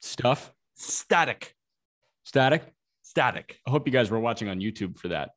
[0.00, 1.54] Stuff, static,
[2.24, 2.72] static.
[3.02, 3.58] static.
[3.66, 5.30] I hope you guys were watching on YouTube for that.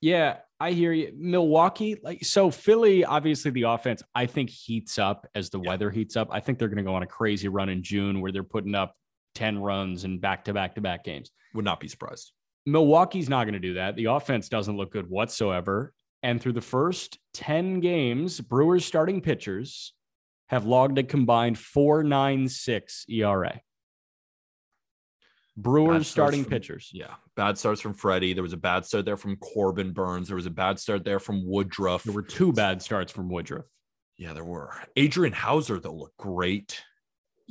[0.00, 1.12] Yeah, I hear you.
[1.16, 5.70] Milwaukee, like so Philly, obviously the offense, I think heats up as the Yeah.
[5.70, 6.28] weather heats up.
[6.30, 8.74] I think they're going to go on a crazy run in June where they're putting
[8.74, 8.96] up
[9.34, 11.30] 10 runs in back to back to back games.
[11.54, 12.32] Would not be surprised.
[12.66, 13.94] Milwaukee's not going to do that.
[13.96, 15.92] The offense doesn't look good whatsoever.
[16.22, 19.92] And through the first 10 games, Brewers starting pitchers
[20.48, 23.60] have logged a combined 496 ERA.
[25.56, 26.90] Brewers starting from- pitchers.
[26.92, 28.32] Yeah, bad starts from Freddy.
[28.32, 30.26] There was a bad start there from Corbin Burnes.
[30.28, 32.02] There was a bad start there from Woodruff.
[32.02, 33.66] There were two bad starts from Woodruff.
[34.16, 34.70] yeah, there were.
[34.96, 36.82] Adrian Houser though looked great.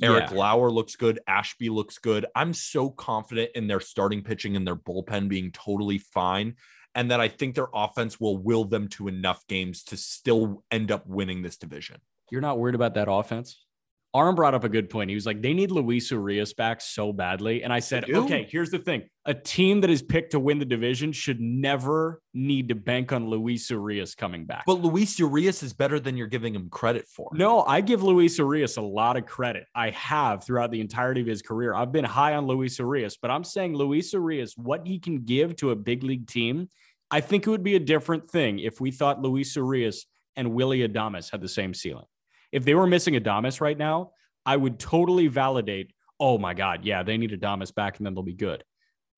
[0.02, 0.36] Eric Yeah.
[0.36, 1.20] Lauer looks good.
[1.26, 2.26] Ashby looks good.
[2.34, 6.56] I'm so confident in their starting pitching and their bullpen being totally fine,
[6.94, 10.90] and that I think their offense will will them to enough games to still end
[10.90, 12.00] up winning this division.
[12.30, 13.64] You're not worried about that offense?
[14.14, 15.10] Arm brought up a good point.
[15.10, 17.64] He was like, they need Luis Urias back so badly.
[17.64, 19.02] And I said, okay, here's the thing.
[19.26, 23.28] A team that is picked to win the division should never need to bank on
[23.28, 24.64] Luis Urias coming back.
[24.66, 27.30] But Luis Urias is better than you're giving him credit for.
[27.32, 29.66] no, I give Luis Urias a lot of credit.
[29.74, 31.74] I have throughout the entirety of his career.
[31.74, 35.56] I've been high on Luis Urias, but I'm saying Luis Urias, what he can give
[35.56, 36.68] to a big league team,
[37.10, 40.86] I think it would be a different thing if we thought Luis Urias and Willy
[40.86, 42.06] Adames had the same ceiling.
[42.54, 44.12] If they were missing Adames right now,
[44.46, 48.22] I would totally validate, oh my God, yeah, they need Adames back and then they'll
[48.22, 48.62] be good.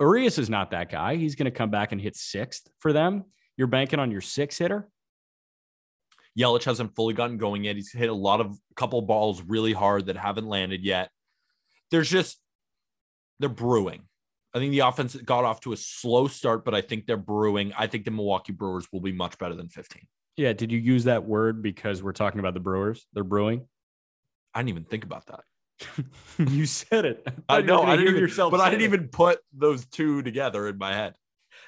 [0.01, 1.17] Urias is not that guy.
[1.17, 3.25] He's going to come back and hit sixth for them.
[3.59, 4.89] You're banking on your six hitter.
[6.39, 7.77] Yelich hasn't fully gotten going yet.
[7.77, 11.11] He's hit a lot of couple balls really hard that haven't landed yet.
[11.91, 12.39] There's just
[13.39, 14.03] they're brewing.
[14.55, 17.75] I think the offense got off to a slow start, but I think they're brewing.
[17.77, 20.07] I think the Milwaukee Brewers will be much better than 15.
[20.37, 20.53] Yeah.
[20.53, 23.07] Did you use that word because we're talking about the Brewers?
[23.13, 23.67] They're brewing.
[24.55, 25.41] I didn't even think about that.
[26.51, 27.27] you said it.
[27.49, 28.87] I were know, I didn't hear even, yourself but I didn't it.
[28.87, 31.15] even put those two together in my head.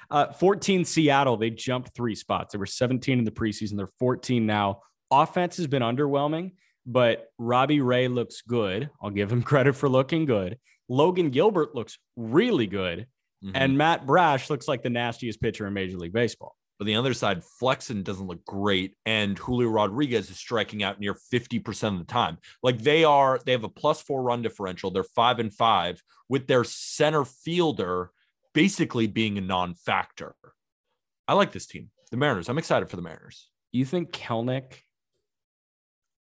[0.09, 2.53] Uh, 14 Seattle, they jumped three spots.
[2.53, 3.77] They were 17 in the preseason.
[3.77, 4.81] They're 14 now.
[5.11, 6.53] Offense has been underwhelming,
[6.85, 8.89] but Robbie Ray looks good.
[9.01, 10.57] I'll give him credit for looking good.
[10.87, 13.05] Logan Gilbert looks really good.
[13.43, 13.51] Mhm.
[13.53, 16.55] And Matt Brash looks like the nastiest pitcher in Major League Baseball.
[16.79, 21.13] But the other side, Flexen doesn't look great, and Julio Rodriguez is striking out near
[21.13, 22.37] 50% of the time.
[22.63, 24.89] Like they are, they have a plus four run differential.
[24.89, 28.11] They're five and five with their center fielder
[28.53, 30.35] basically being a non-factor.
[31.27, 32.47] I like this team, the Mariners.
[32.47, 33.49] I'm excited for the Mariners.
[33.73, 34.75] You think Kelenic?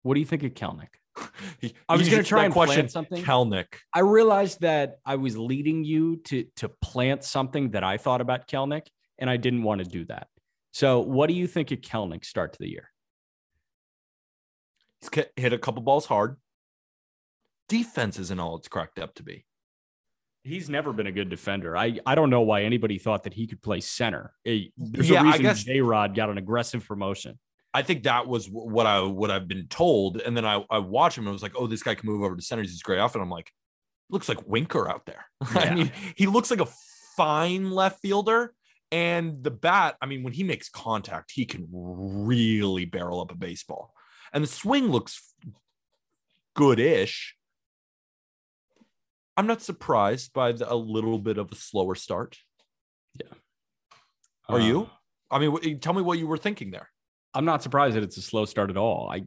[0.03, 0.87] What do you think of Kelenic?
[1.59, 2.75] He- I was gonna try and question.
[2.75, 3.23] plant something.
[3.23, 3.65] Kelenic.
[3.93, 8.47] I realized that I was leading you to to plant something that I thought about
[8.47, 8.87] Kelenic,
[9.19, 10.27] and I didn't want to do that.
[10.77, 12.91] So, what do you think of Kelenic's start to the year?
[15.01, 16.37] He's hit a couple balls hard.
[17.67, 19.47] Defense isn't all it's cracked up to be.
[20.43, 21.75] He's never been a good defender.
[21.75, 24.35] I, I don't know why anybody thought that he could play center.
[24.45, 27.39] There's Yeah, a reason J Rod got an aggressive promotion.
[27.73, 30.21] I think that was what I what I've been told.
[30.21, 32.21] And then I, I watch him and I was like, oh, this guy can move
[32.21, 32.61] over to center.
[32.61, 33.15] He's great off.
[33.15, 33.51] And I'm like,
[34.11, 35.25] looks like Winker out there.
[35.41, 36.69] I mean, he looks like a
[37.15, 38.53] fine left fielder.
[38.91, 43.35] And the bat, I mean, when he makes contact, he can really barrel up a
[43.35, 43.93] baseball.
[44.33, 45.33] And the swing looks
[46.55, 47.35] good-ish.
[49.35, 52.37] I'm not surprised by the, a little bit of a slower start.
[53.15, 53.27] Yeah.
[54.49, 54.89] Are you?
[55.29, 56.89] Uh, I mean, tell me what you were thinking there.
[57.33, 59.09] I'm not surprised that it's a slow start at all.
[59.11, 59.23] I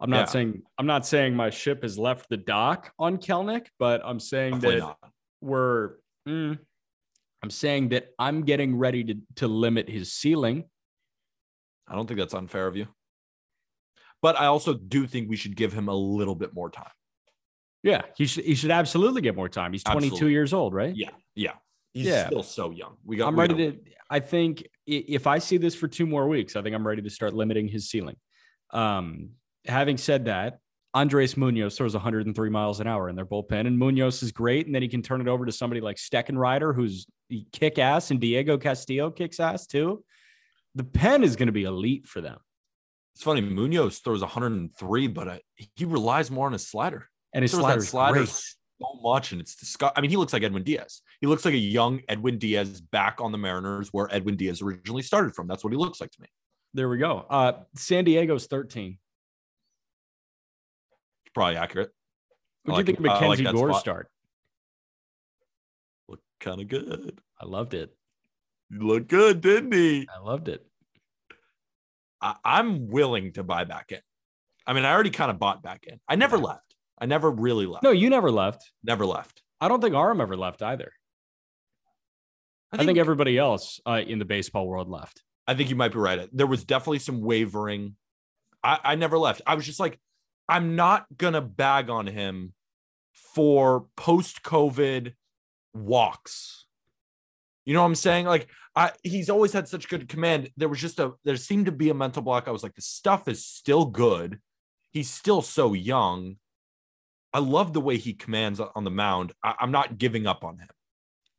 [0.00, 0.24] I'm not Yeah.
[0.26, 4.54] saying I'm not saying my ship has left the dock on Kelenic, but I'm saying
[4.54, 5.12] Definitely that not.
[5.40, 5.92] we're
[6.28, 6.58] mm,
[7.44, 10.64] I'm saying that I'm getting ready to to limit his ceiling.
[11.86, 12.86] I don't think that's unfair of you.
[14.22, 16.88] But I also do think we should give him a little bit more time.
[17.82, 19.72] Yeah, he should he should absolutely get more time.
[19.72, 20.32] He's 22 Absolutely.
[20.32, 20.96] years old, right?
[20.96, 21.52] Yeah, yeah.
[21.92, 22.28] He's Yeah.
[22.28, 22.96] still so young.
[23.04, 23.28] We got.
[23.28, 23.90] I'm we ready gotta- to.
[24.08, 27.10] I think if I see this for two more weeks, I think I'm ready to
[27.10, 28.16] start limiting his ceiling.
[28.70, 29.32] Um,
[29.66, 30.60] having said that,
[30.94, 34.66] Andres Munoz throws 103 miles an hour in their bullpen, and Munoz is great.
[34.66, 37.06] And then he can turn it over to somebody like Steckenrider, who's
[37.52, 40.04] kick ass, and Diego Castillo kicks ass too.
[40.76, 42.38] The pen is going to be elite for them,
[43.14, 43.40] It's funny.
[43.40, 45.38] Munoz throws 103, but uh,
[45.74, 47.08] he relies more on his slider.
[47.32, 48.28] and his Throws that slider's slider great.
[48.28, 49.94] so much, and it's disgusting.
[49.96, 51.02] I mean, he looks like Edwin Diaz.
[51.20, 55.02] He looks like a young Edwin Diaz back on the Mariners, where Edwin Diaz originally
[55.02, 55.46] started from.
[55.48, 56.28] That's what he looks like to me.
[56.72, 57.24] There we go.
[57.30, 58.98] Uh, San Diego's 13.
[61.34, 61.90] Probably accurate.
[62.66, 63.02] I What do like you think it.
[63.10, 63.80] like Mackenzie that Gore's spot.
[63.80, 64.10] start?
[66.08, 67.20] Look kind of good.
[67.40, 67.94] I loved it.
[68.70, 70.08] He looked good, didn't he?
[70.14, 70.64] I loved it.
[72.20, 74.00] I, I'm willing to buy back in.
[74.66, 76.00] I mean, I already kind of bought back in.
[76.08, 76.44] I never Yeah.
[76.44, 76.74] left.
[76.98, 77.82] I never really left.
[77.82, 78.72] No, you never left.
[78.82, 79.42] never left.
[79.60, 80.92] I don't think Aram ever left either.
[82.72, 85.22] I think, everybody else uh, in the baseball world left.
[85.46, 86.28] I think you might be right.
[86.32, 87.94] There was definitely some wavering.
[88.64, 89.42] I, I never left.
[89.46, 90.00] I was just like,
[90.48, 92.52] I'm not gonna bag on him
[93.34, 95.14] for post-COVID
[95.72, 96.66] walks.
[97.64, 98.26] You know what I'm saying?
[98.26, 100.50] Like, I he's always had such good command.
[100.56, 102.46] There was just a there seemed to be a mental block.
[102.46, 104.38] I was like, the stuff is still good.
[104.90, 106.36] He's still so young.
[107.32, 109.32] I love the way he commands on the mound.
[109.42, 110.68] I, I'm not giving up on him.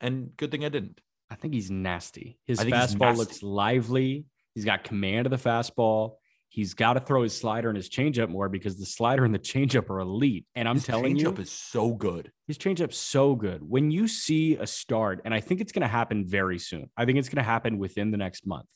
[0.02, 1.00] And good thing I didn't.
[1.30, 2.38] I think he's nasty.
[2.46, 3.18] His I fastball nasty.
[3.18, 4.26] looks lively.
[4.54, 6.16] He's got command of the fastball.
[6.56, 9.40] He's got to throw his slider and his changeup more because the slider and the
[9.40, 10.46] changeup are elite.
[10.56, 12.32] And I'm His telling you, his changeup is so good.
[12.48, 13.62] his changeup's so good.
[13.62, 16.90] When you see a start, and I think it's going to happen very soon.
[16.96, 18.70] I think it's going to happen within the next month.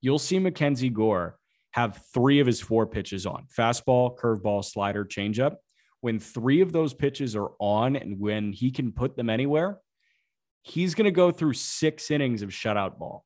[0.00, 1.38] You'll see Mackenzie Gore
[1.70, 5.54] have three of his four pitches on fastball, curveball, slider, changeup.
[6.00, 9.78] When three of those pitches are on and when he can put them anywhere,
[10.62, 13.24] he's going to go through six innings of shutout ball.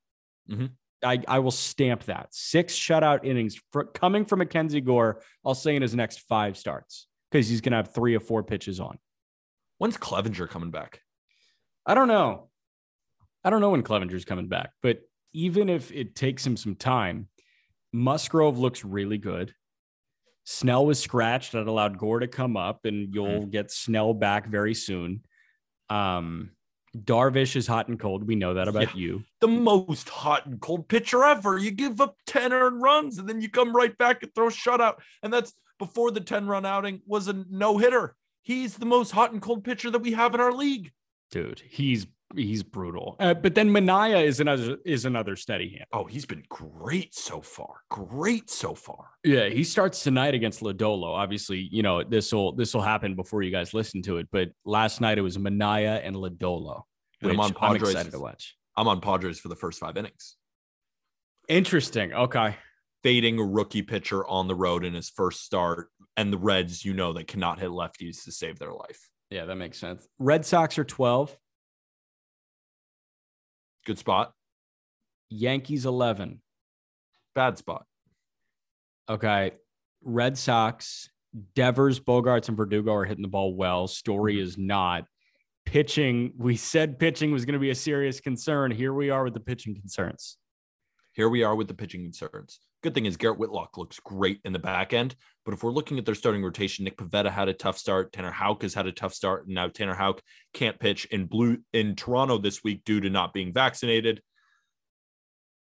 [0.51, 0.73] Mhm.
[1.05, 2.29] I, I will stamp that.
[2.31, 7.07] Six shutout innings for, coming from Mackenzie Gore, I'll say in his next five starts
[7.31, 8.99] because he's going to have three or four pitches on.
[9.79, 11.01] When's Clevinger coming back?
[11.87, 12.49] I don't know.
[13.45, 15.01] I don't know when Clevinger's coming back, but
[15.33, 17.29] even if it takes him some time,
[17.93, 19.55] Musgrove looks really good.
[20.45, 21.53] Snell was scratched.
[21.53, 25.23] That allowed Gore to come up, and you'll get Snell back very soon.
[25.91, 26.51] Um,
[26.97, 28.27] Darvish is hot and cold.
[28.27, 29.25] We know that about you.
[29.41, 31.59] The most hot and cold pitcher ever.
[31.59, 34.51] You give up 10 earned runs and then you come right back and throw a
[34.51, 34.97] shutout.
[35.23, 38.17] And that's before the 10 run outing was a no hitter.
[38.43, 40.93] He's the most hot and cold pitcher that we have in our league.
[41.31, 43.17] Dude, he's he's brutal.
[43.19, 45.87] Uh, but then Manaea is another is another steady hand.
[45.93, 47.83] Oh, he's been great so far.
[47.91, 49.11] Great so far.
[49.25, 51.15] Yeah, he starts tonight against Lodolo.
[51.15, 54.29] Obviously, you know this will this will happen before you guys listen to it.
[54.31, 56.83] But last night it was Manaea and Lodolo.
[57.23, 57.91] And I'm I'm, on Padres.
[57.91, 58.57] excited to watch.
[58.77, 60.37] I'm on Padres for the first five innings.
[61.49, 62.13] Interesting.
[62.13, 62.57] Okay.
[63.03, 65.89] Fading a rookie pitcher on the road in his first start.
[66.17, 69.11] And the Reds, you know, they cannot hit lefties to save their life.
[69.31, 70.07] Yeah, that makes sense.
[70.19, 71.37] Red Sox are 12,
[73.85, 74.33] Good spot.
[75.31, 76.41] Yankees 11.
[77.35, 77.85] Bad spot.
[79.09, 79.53] Okay.
[80.03, 81.09] Red Sox,
[81.55, 83.87] Devers, Bogaerts, and Verdugo are hitting the ball well.
[83.87, 84.43] Story mm-hmm.
[84.43, 85.05] is not.
[85.67, 88.71] Pitching, we said pitching was going to be a serious concern.
[88.71, 90.37] Here we are with the pitching concerns.
[91.13, 92.61] Here we are with the pitching concerns.
[92.85, 95.17] Good thing is Garrett Whitlock looks great in the back end.
[95.47, 98.13] But if we're looking at their starting rotation, Nick Pivetta had a tough start.
[98.13, 99.47] Tanner Houck has had a tough start.
[99.47, 100.21] And now Tanner Houck
[100.53, 104.21] can't pitch in blue in Toronto this week due to not being vaccinated.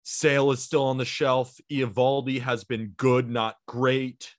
[0.04, 1.56] Sale is still on the shelf.
[1.72, 4.36] Eovaldi has been good, not great.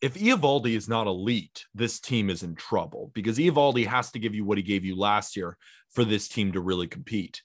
[0.00, 4.34] if Eovaldi is not elite, this team is in trouble because Eovaldi has to give
[4.34, 5.56] you what he gave you last year
[5.90, 7.42] for this team to really compete.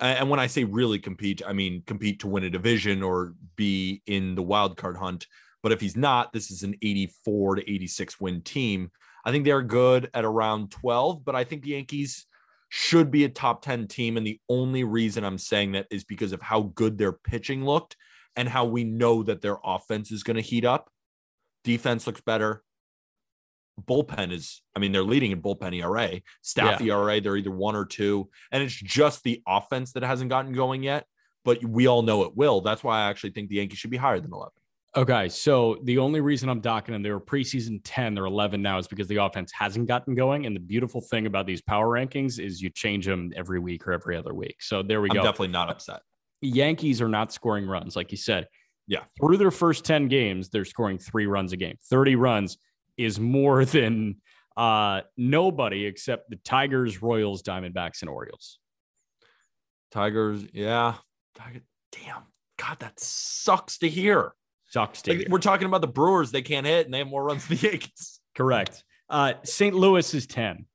[0.00, 4.02] And when I say really compete, I mean compete to win a division or be
[4.06, 5.26] in the wild card hunt.
[5.62, 8.90] But if he's not, this is an 84 to 86 win team.
[9.24, 12.26] I think they're good at around 12, but I think the Yankees
[12.68, 14.16] should be a top 10 team.
[14.16, 17.96] And the only reason I'm saying that is because of how good their pitching looked
[18.36, 20.90] and how we know that their offense is going to heat up.
[21.64, 22.62] Defense looks better.
[23.86, 27.84] Bullpen is, I mean, they're leading in bullpen ERA, staff ERA, they're either one or
[27.84, 28.28] two.
[28.50, 31.06] And it's just the offense that hasn't gotten going yet,
[31.44, 32.60] but we all know it will.
[32.60, 34.50] That's why I actually think the Yankees should be higher than 11.
[34.96, 38.78] Okay, so the only reason I'm docking them, they were preseason 10, they're 11 now,
[38.78, 40.46] is because the offense hasn't gotten going.
[40.46, 43.92] And the beautiful thing about these power rankings is you change them every week or
[43.92, 44.56] every other week.
[44.60, 45.22] So there we I'm go.
[45.22, 46.00] definitely not upset.
[46.40, 48.48] Yankees are not scoring runs, like you said.
[48.86, 49.00] Yeah.
[49.20, 51.76] Through their first 10 games, they're scoring three runs a game.
[51.90, 52.56] 30 runs
[52.98, 54.16] is more than
[54.56, 58.58] uh, nobody except the Tigers, Royals, Diamondbacks, and Orioles.
[59.92, 60.94] Tigers, yeah.
[61.36, 61.60] Tiger,
[61.92, 62.22] damn.
[62.58, 64.32] God, that sucks to hear.
[64.66, 65.28] Sucks to Like, hear.
[65.30, 67.68] we're talking about the Brewers, they can't hit and they have more runs than the
[67.70, 68.20] Yankees.
[68.34, 68.84] Correct.
[69.08, 69.74] Uh, St.
[69.74, 70.66] Louis is 10.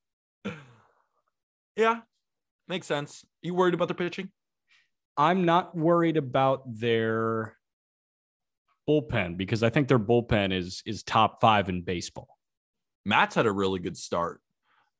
[1.75, 2.01] Yeah,
[2.67, 3.25] makes sense.
[3.41, 4.31] You worried about their pitching?
[5.17, 7.55] I'm not worried about their
[8.87, 12.27] bullpen because I think their bullpen is is top five in baseball.
[13.05, 14.39] Matz had a really good start.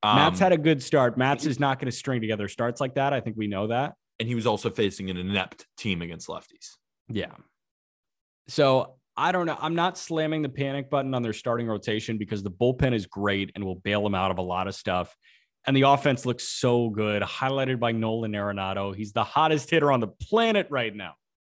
[0.03, 1.17] Matz Um, had a good start.
[1.17, 3.13] Matz is not going to string together starts like that.
[3.13, 3.93] I think we know that.
[4.19, 6.71] and he was also facing an inept team against lefties.
[7.09, 7.31] Yeah.
[8.47, 9.57] So I don't know.
[9.59, 13.51] I'm not slamming the panic button on their starting rotation because the bullpen is great
[13.55, 15.15] and will bail them out of a lot of stuff.
[15.65, 18.93] And the offense looks so good, highlighted by Nolan Arenado.
[18.93, 21.13] He's the hottest hitter on the planet right now.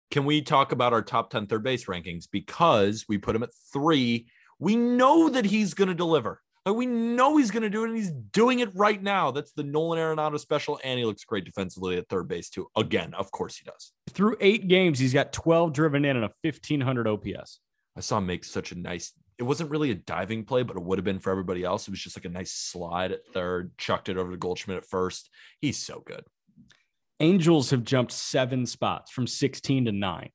[0.09, 2.27] Can we talk about our top 10 third base rankings?
[2.31, 4.27] Because we put him at three.
[4.59, 6.41] We know that he's going to deliver.
[6.65, 9.31] Like we know he's going to do it, and he's doing it right now.
[9.31, 12.67] That's the Nolan Arenado special, and he looks great defensively at third base too.
[12.75, 13.93] Again, of course he does.
[14.09, 17.59] Through eight games, he's got 12 driven in and a 1500 OPS.
[17.95, 19.13] I saw him make such a nice.
[19.37, 21.87] It wasn't really a diving play, but it would have been for everybody else.
[21.87, 24.85] It was just like a nice slide at third, chucked it over to Goldschmidt at
[24.85, 25.29] first.
[25.61, 26.25] He's so good.
[27.19, 30.29] Angels have jumped seven spots from 16 to nine.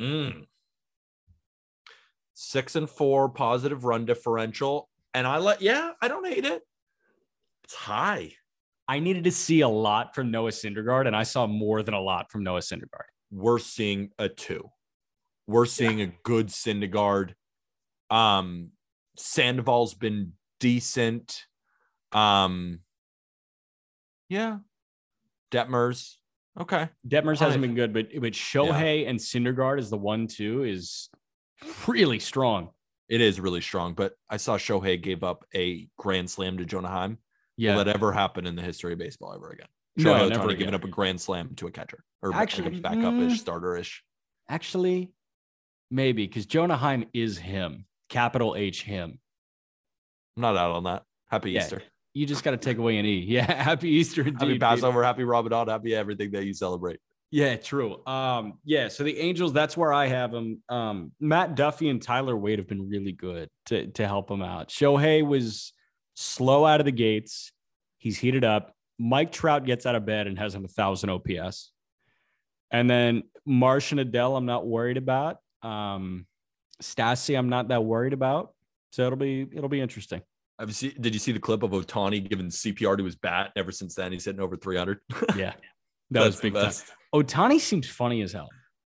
[0.00, 0.44] Mm.
[2.34, 4.90] Six and four positive run differential.
[5.14, 6.62] And I let, yeah, I don't hate it.
[7.64, 8.32] It's high.
[8.88, 12.00] I needed to see a lot from Noah Syndergaard, and I saw more than a
[12.00, 13.08] lot from Noah Syndergaard.
[13.32, 14.70] We're seeing a two.
[15.48, 17.32] We're seeing a good Syndergaard.
[18.10, 18.70] Um,
[19.16, 21.44] Sandoval's been decent.
[22.12, 22.80] Um,
[24.28, 24.58] yeah.
[25.50, 26.14] Detmers.
[26.58, 26.88] Okay.
[27.06, 31.08] Detmers hasn't been good, but but Shohei and Syndergaard is the one two is
[31.86, 32.70] really strong.
[33.08, 36.88] It is really strong, but I saw Shohei gave up a grand slam to Jonah
[36.88, 37.18] Heim.
[37.56, 39.68] Yeah, Will that ever happen in the history of baseball ever again?
[39.96, 42.78] No, Shohei never Ohtani giving up a grand slam to a catcher or Actually, like
[42.78, 43.38] a backup ish, mm.
[43.38, 44.02] starter ish.
[44.48, 45.12] actually,
[45.90, 49.18] maybe because Jonah Heim is him, capital H him.
[50.36, 51.04] I'm not out on that.
[51.30, 51.82] Happy Yeah, Easter.
[52.16, 53.18] You just got to take away an E.
[53.28, 54.40] Yeah, happy Easter indeed.
[54.40, 54.58] Happy.
[54.58, 55.04] Passover.
[55.04, 55.68] Happy Ramadan.
[55.68, 56.98] Happy everything that you celebrate.
[57.30, 58.06] Yeah, true.
[58.06, 60.62] Um, yeah, so the Angels, that's where I have them.
[60.70, 64.70] Um, Matt Duffy and Tyler Wade have been really good to to help them out.
[64.70, 65.74] Shohei was
[66.14, 67.52] slow out of the gates.
[67.98, 68.74] He's heated up.
[68.98, 71.70] Mike Trout gets out of bed and has him a thousand OPS.
[72.70, 75.36] And then Marsh and Adell, I'm not worried about.
[75.60, 76.26] Um,
[76.82, 78.54] Stassi, I'm not that worried about.
[78.92, 80.22] So it'll be it'll be interesting.
[80.58, 83.52] Have seen, did you see the clip of Ohtani giving CPR to his bat?
[83.56, 85.00] Ever since then, he's hitting over 300.
[85.36, 85.52] Yeah,
[86.10, 86.72] that was big time.
[87.14, 88.48] Ohtani seems funny as hell.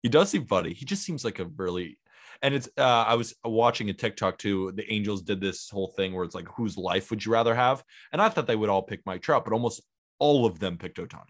[0.02, 0.74] He does seem funny.
[0.74, 1.98] He just seems like a really,
[2.42, 2.68] and it's.
[2.76, 4.72] Uh, I was watching a TikTok too.
[4.76, 7.82] The Angels did this whole thing where it's like, whose life would you rather have?
[8.12, 9.82] And I thought they would all pick Mike Trout, but almost
[10.18, 11.22] all of them picked Ohtani.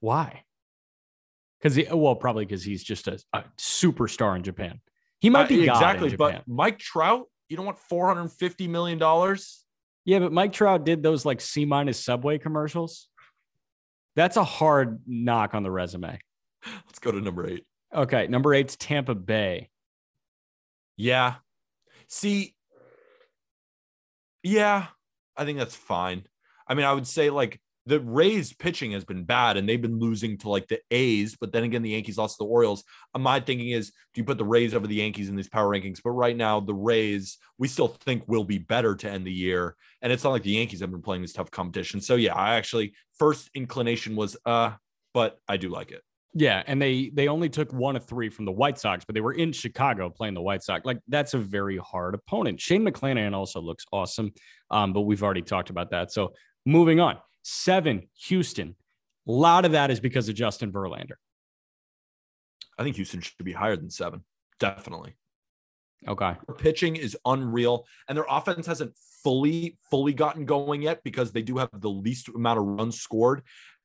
[0.00, 0.44] Why?
[1.58, 4.80] Because he, well, probably because he's just a, a superstar in Japan.
[5.18, 9.64] He might be Uh, exactly, but Mike Trout, you don't want 450 million dollars.
[10.04, 13.08] yeah, but Mike Trout did those like C minus Subway commercials.
[14.14, 16.18] That's a hard knock on the resume.
[16.86, 17.64] Let's go to number eight.
[17.94, 19.68] Okay, number eight's Tampa Bay.
[20.96, 21.34] Yeah.
[22.08, 22.54] See,
[24.42, 24.86] yeah,
[25.36, 26.24] I think that's fine.
[26.66, 29.98] I mean, I would say like the Rays pitching has been bad and they've been
[29.98, 32.84] losing to like the A's, but then again, the Yankees lost to the Orioles.
[33.14, 35.68] Uh, My thinking is, do you put the Rays over the Yankees in these power
[35.68, 36.00] rankings?
[36.02, 39.76] But right now, the Rays, we still think will be better to end the year.
[40.02, 42.00] And it's not like the Yankees have been playing this tough competition.
[42.00, 44.72] So yeah, I actually first inclination was uh,
[45.16, 46.02] but I do like it.
[46.34, 49.22] Yeah, and they they only took one of three from the White Sox, but they
[49.22, 50.84] were in Chicago playing the White Sox.
[50.84, 52.60] Like that's a very hard opponent.
[52.60, 54.34] Shane McClanahan also looks awesome,
[54.70, 56.12] um, but we've already talked about that.
[56.12, 56.34] So
[56.66, 57.16] moving on,
[57.46, 58.74] seven Houston.
[59.28, 61.14] A lot of that is because of Justin Verlander.
[62.78, 64.24] I think Houston should be higher than seven.
[64.58, 65.14] Definitely.
[66.06, 68.92] Okay, Their pitching is unreal, and their offense hasn't
[69.24, 73.42] fully, fully gotten going yet because they do have the least amount of runs scored.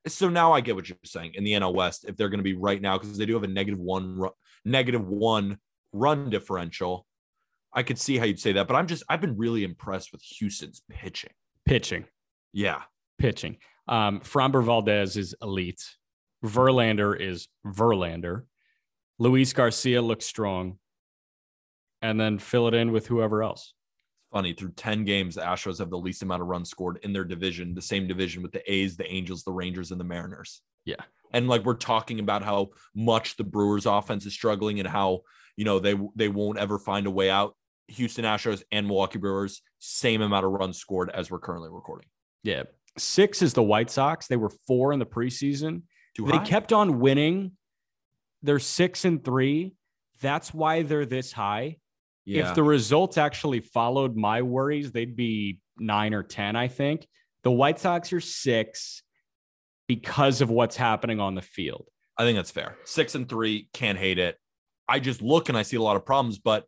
[0.07, 2.05] So now I get what you're saying in the NL West.
[2.07, 4.19] If they're going to be right now, because they do have a negative one,
[4.65, 5.57] negative one
[5.93, 7.05] run differential,
[7.73, 8.67] I could see how you'd say that.
[8.67, 11.31] But I'm just, I've been really impressed with Houston's pitching.
[11.65, 12.05] pitching,
[12.51, 12.81] Yeah,
[13.21, 13.57] pitching.
[13.87, 15.83] Um, Framber Valdez is elite.
[16.43, 18.43] Verlander is Verlander.
[19.19, 20.79] Luis Garcia looks strong,
[22.01, 23.73] and then fill it in with whoever else.
[24.31, 24.53] funny.
[24.53, 27.75] Through 10 games, the Astros have the least amount of runs scored in their division,
[27.75, 30.61] the same division with the A's, the Angels, the Rangers, and the Mariners.
[30.85, 31.03] Yeah.
[31.31, 35.21] And like we're talking about how much the Brewers offense is struggling and how,
[35.55, 37.55] you know, they they won't ever find a way out.
[37.89, 42.07] Houston Astros and Milwaukee Brewers, same amount of runs scored as we're currently recording.
[42.43, 42.63] Yeah.
[42.97, 44.27] Six is the White Sox.
[44.27, 45.83] They were four in the preseason.
[46.15, 46.45] Too they high?
[46.45, 47.51] kept on winning.
[48.43, 49.75] They're six and three.
[50.19, 51.77] That's why they're this high.
[52.25, 52.49] yeah.
[52.49, 57.07] If the results actually followed my worries, they'd be nine or 10, I think.
[57.43, 59.03] The White Sox are six
[59.87, 61.87] because of what's happening on the field.
[62.17, 62.77] I think that's fair.
[62.85, 64.37] Six and three, can't hate it.
[64.87, 66.65] I just look and I see a lot of problems, but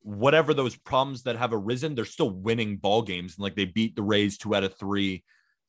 [0.00, 3.34] whatever those problems that have arisen, they're still winning ball games.
[3.36, 5.24] And like they beat the Rays two out of three.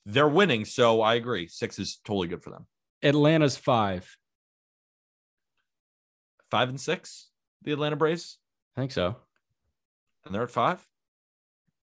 [0.06, 0.66] They're winning.
[0.66, 1.47] So I agree.
[1.47, 2.68] Six is totally good for them.
[3.03, 4.16] Atlanta's five.
[6.51, 7.30] Five and six,
[7.64, 8.38] the Atlanta Braves,
[8.78, 9.16] I think so.
[10.26, 10.88] and they're at five.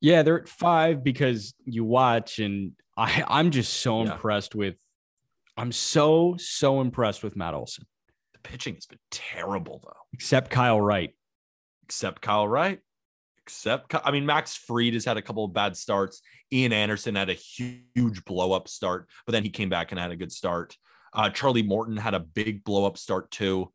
[0.01, 4.13] Yeah, they're at five because you watch, and I, I'm just so Yeah.
[4.13, 4.75] impressed with.
[5.55, 7.85] I'm so so impressed with Matt Olson,
[8.33, 11.15] The pitching has been terrible though, except Kyle Wright.
[11.83, 12.79] except Kyle Wright.
[13.47, 16.21] Except, I mean, Max Fried has had a couple of bad starts.
[16.51, 20.11] Ian Anderson had a huge blow up start, but then he came back and had
[20.11, 20.75] a good start.
[21.13, 23.71] Uh, Charlie Morton had a big blow up start too.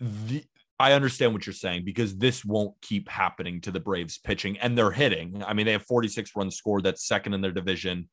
[0.00, 0.44] The,
[0.78, 4.78] I understand what you're saying because this won't keep happening to the Braves pitching and
[4.78, 5.42] they're hitting.
[5.46, 6.84] I mean, they have 46 runs scored.
[6.84, 8.08] That's second in their division.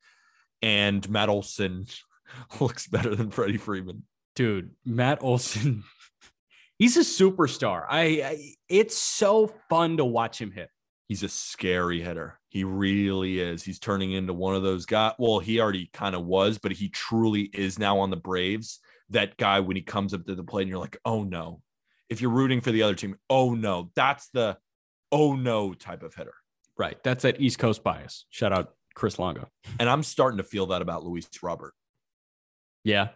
[0.61, 1.85] And Matt Olson
[2.59, 4.03] looks better than Freddie Freeman.
[4.35, 5.83] dude matt olson
[6.79, 10.69] he's a superstar I, I it's so fun to watch him hit
[11.07, 12.37] He's a scary hitter.
[12.49, 13.63] He really is.
[13.63, 15.13] He's turning into one of those guys.
[15.17, 18.79] Well, he already kind of was, but he truly is now on the Braves.
[19.11, 21.61] That guy, when he comes up to the plate and you're like, oh no.
[22.09, 23.89] If you're rooting for the other team, oh no.
[23.95, 24.57] That's the
[25.11, 26.33] oh no type of hitter.
[26.77, 29.47] right that's that east coast bias shout out chris longo
[29.79, 31.73] And I'm starting to feel that about Luis Robert.
[32.83, 33.09] yeah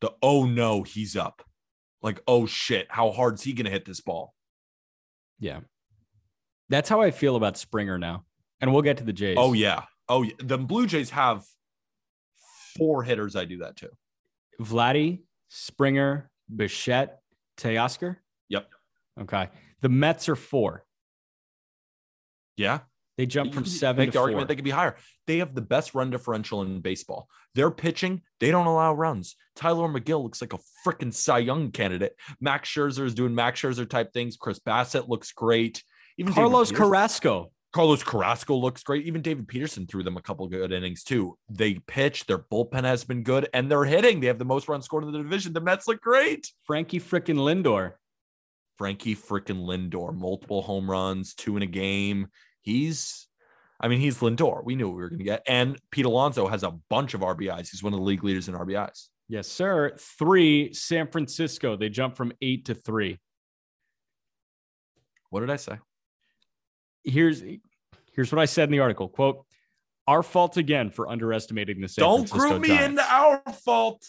[0.00, 1.42] The oh no, he's up.
[2.02, 4.34] Like, oh shit, how hard's he gonna hit this ball?
[5.40, 5.60] yeah
[6.68, 8.24] that's how i feel about springer now
[8.60, 9.82] and we'll get to the jays Oh yeah.
[10.08, 10.32] Oh yeah.
[10.40, 11.44] The Blue Jays have
[12.76, 13.36] four hitters.
[13.36, 13.90] I do that too.
[14.60, 17.20] vladdy springer bichette
[17.56, 18.16] teoscar
[18.48, 18.68] Yep.
[19.22, 19.48] okay
[19.80, 20.84] the mets are four
[22.56, 22.80] Yeah.
[23.18, 24.96] They jump from seven make to the four argument they could be higher.
[25.26, 27.28] They have the best run differential in baseball.
[27.54, 29.34] They're pitching, they don't allow runs.
[29.56, 32.14] Tylor Megill looks like a freaking Cy Young candidate.
[32.40, 34.36] Max Scherzer is doing Max Scherzer type things.
[34.36, 35.82] Chris Bassitt looks great.
[36.16, 39.04] Even David carlos Peterson- carrasco Carlos Carrasco looks great.
[39.04, 41.36] Even David Peterson threw them a couple good innings too.
[41.50, 44.20] They pitch, their bullpen has been good, and they're hitting.
[44.20, 45.52] They have the most runs scored in the division.
[45.52, 46.50] The Mets look great.
[46.64, 47.92] frankie frickin lindor
[48.78, 52.28] Frankie freaking Lindor, multiple home runs, two in a game.
[52.68, 53.26] He's,
[53.80, 54.62] I mean, he's Lindor.
[54.62, 55.42] We knew what we were going to get.
[55.46, 57.70] And Pete Alonso has a bunch of RBIs.
[57.70, 59.06] He's one of the league leaders in RBIs.
[59.26, 59.94] Yes, sir.
[59.98, 61.76] Three, San Francisco.
[61.76, 63.18] They jump from eight to three.
[65.30, 65.78] What did I say?
[67.04, 67.42] Here's
[68.12, 69.08] here's what I said in the article.
[69.08, 69.46] Quote,
[70.06, 74.06] our fault again for underestimating the San Don't Francisco group me Giants." into our fault.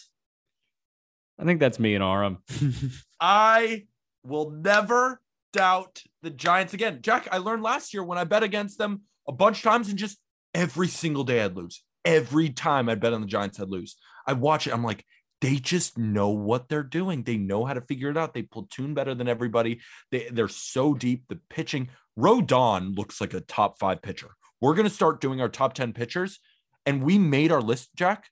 [1.38, 2.38] I think that's me and Aram.
[3.20, 3.86] I
[4.22, 5.20] will never
[5.52, 7.00] doubt the Giants again.
[7.02, 9.98] Jack, I learned last year when I bet against them a bunch of times and
[9.98, 10.18] just
[10.54, 11.82] every single day I'd lose.
[12.04, 13.96] Every time I'd bet on the Giants, I'd lose.
[14.26, 14.72] I watch it.
[14.72, 15.04] I'm like,
[15.40, 17.22] they just know what they're doing.
[17.22, 18.34] They know how to figure it out.
[18.34, 19.80] They platoon better than everybody.
[20.10, 21.24] They, they're so deep.
[21.28, 21.88] The pitching,
[22.18, 24.28] Rodon looks like a top five pitcher.
[24.60, 26.38] We're going to start doing our top 10 pitchers.
[26.84, 28.28] And we made our list, Jack.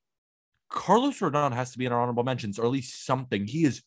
[0.70, 3.46] Carlos Rodon has to be in our honorable mentions or at least something.
[3.46, 3.82] He is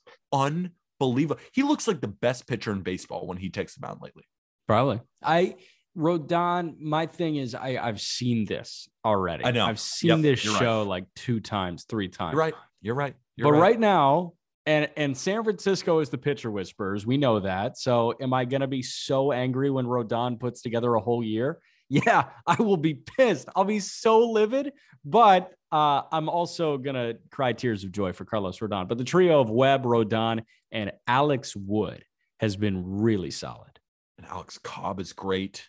[1.02, 1.42] unbelievable.
[1.54, 4.24] He looks like the best pitcher in baseball when he takes the mound lately.
[4.68, 5.02] Probably.
[5.24, 5.56] I
[5.98, 9.44] Rodon, my thing is I, I've seen this already.
[9.46, 9.66] I know.
[9.66, 10.60] I've seen Yep, this you're right.
[10.60, 12.34] show like two times, three times.
[12.34, 12.54] You're right.
[12.82, 13.16] You're right.
[13.36, 13.80] You're but right.
[13.80, 14.34] now,
[14.66, 17.06] And and San Francisco is the pitcher whisperers.
[17.06, 17.78] We know that.
[17.78, 21.60] So am I going to be so angry when Rodon puts together a whole year?
[21.94, 23.50] Yeah, I will be pissed.
[23.54, 24.72] I'll be so livid,
[25.04, 28.88] but uh, I'm also going to cry tears of joy for Carlos Rodon.
[28.88, 32.04] But the trio of Webb, Rodon, and Alex Wood
[32.40, 33.80] has been really solid.
[34.18, 35.68] And Alex Cobb is great.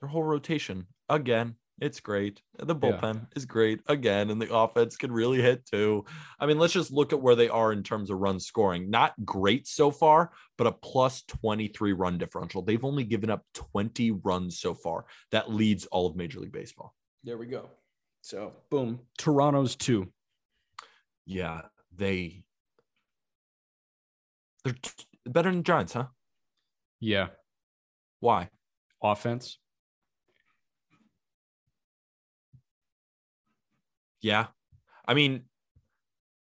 [0.00, 2.42] Their whole rotation, again, it's great.
[2.58, 6.04] The bullpen is great again, and the offense can really hit too.
[6.38, 8.90] I mean, let's just look at where they are in terms of run scoring.
[8.90, 12.60] Not great so far, but a plus 23 run differential.
[12.60, 15.06] They've only given up 20 runs so far.
[15.32, 16.94] That leads all of Major League Baseball.
[17.24, 17.70] There we go.
[18.30, 19.00] So, boom.
[19.18, 20.12] Toronto's two.
[21.26, 21.62] Yeah,
[21.96, 22.44] they
[24.62, 26.04] they're t- better than Giants, huh?
[27.00, 27.30] Yeah.
[28.20, 28.50] Why?
[29.02, 29.58] Offense.
[34.20, 34.46] Yeah.
[35.08, 35.46] I mean,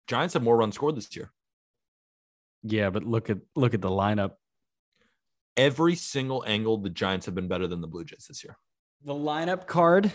[0.06, 1.32] Giants have more runs scored this year.
[2.62, 4.32] Yeah, but look at look at the lineup.
[5.56, 8.58] Every single angle, the Giants have been better than the Blue Jays this year.
[9.02, 10.12] The lineup card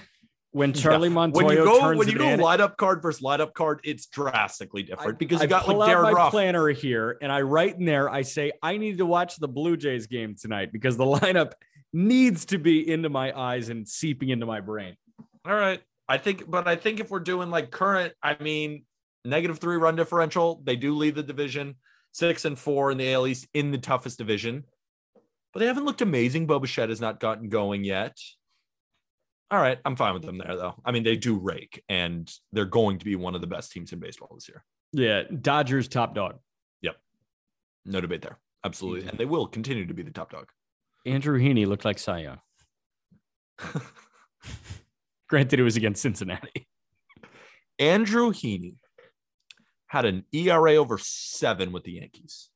[0.56, 1.16] when Charlie Yeah.
[1.16, 3.82] Montoya when you go turns when you go in, up card versus light up card,
[3.84, 6.32] it's drastically different because you I got like Darren my Ruff.
[6.32, 8.10] planner here and I write in there.
[8.10, 11.52] I say I need to watch the Blue Jays game tonight because the lineup
[11.92, 14.96] needs to be into my eyes and seeping into my brain.
[15.46, 15.82] All right.
[16.08, 18.86] I think, but I think if we're doing like current, I mean,
[19.26, 21.76] negative three run differential, they do lead the division,
[22.14, 24.64] six and four in the AL East in the toughest division,
[25.52, 26.48] but they haven't looked amazing.
[26.48, 28.18] Bo Bichette has not gotten going yet.
[29.52, 29.78] All right.
[29.86, 30.76] I'm fine with them there, though.
[30.84, 33.94] I mean, they do rake and they're going to be one of the best teams
[33.94, 34.64] in baseball this year.
[34.92, 36.40] Yeah, Dodgers top dog.
[36.82, 36.96] Yep.
[37.86, 38.40] No debate there.
[38.64, 39.08] Absolutely.
[39.08, 40.50] And they will continue to be the top dog.
[41.06, 42.40] Andrew Heaney looked like Cy Young.
[45.30, 46.68] Granted, it was against Cincinnati.
[47.78, 48.76] Andrew Heaney
[49.88, 52.50] had an ERA over seven with the Yankees.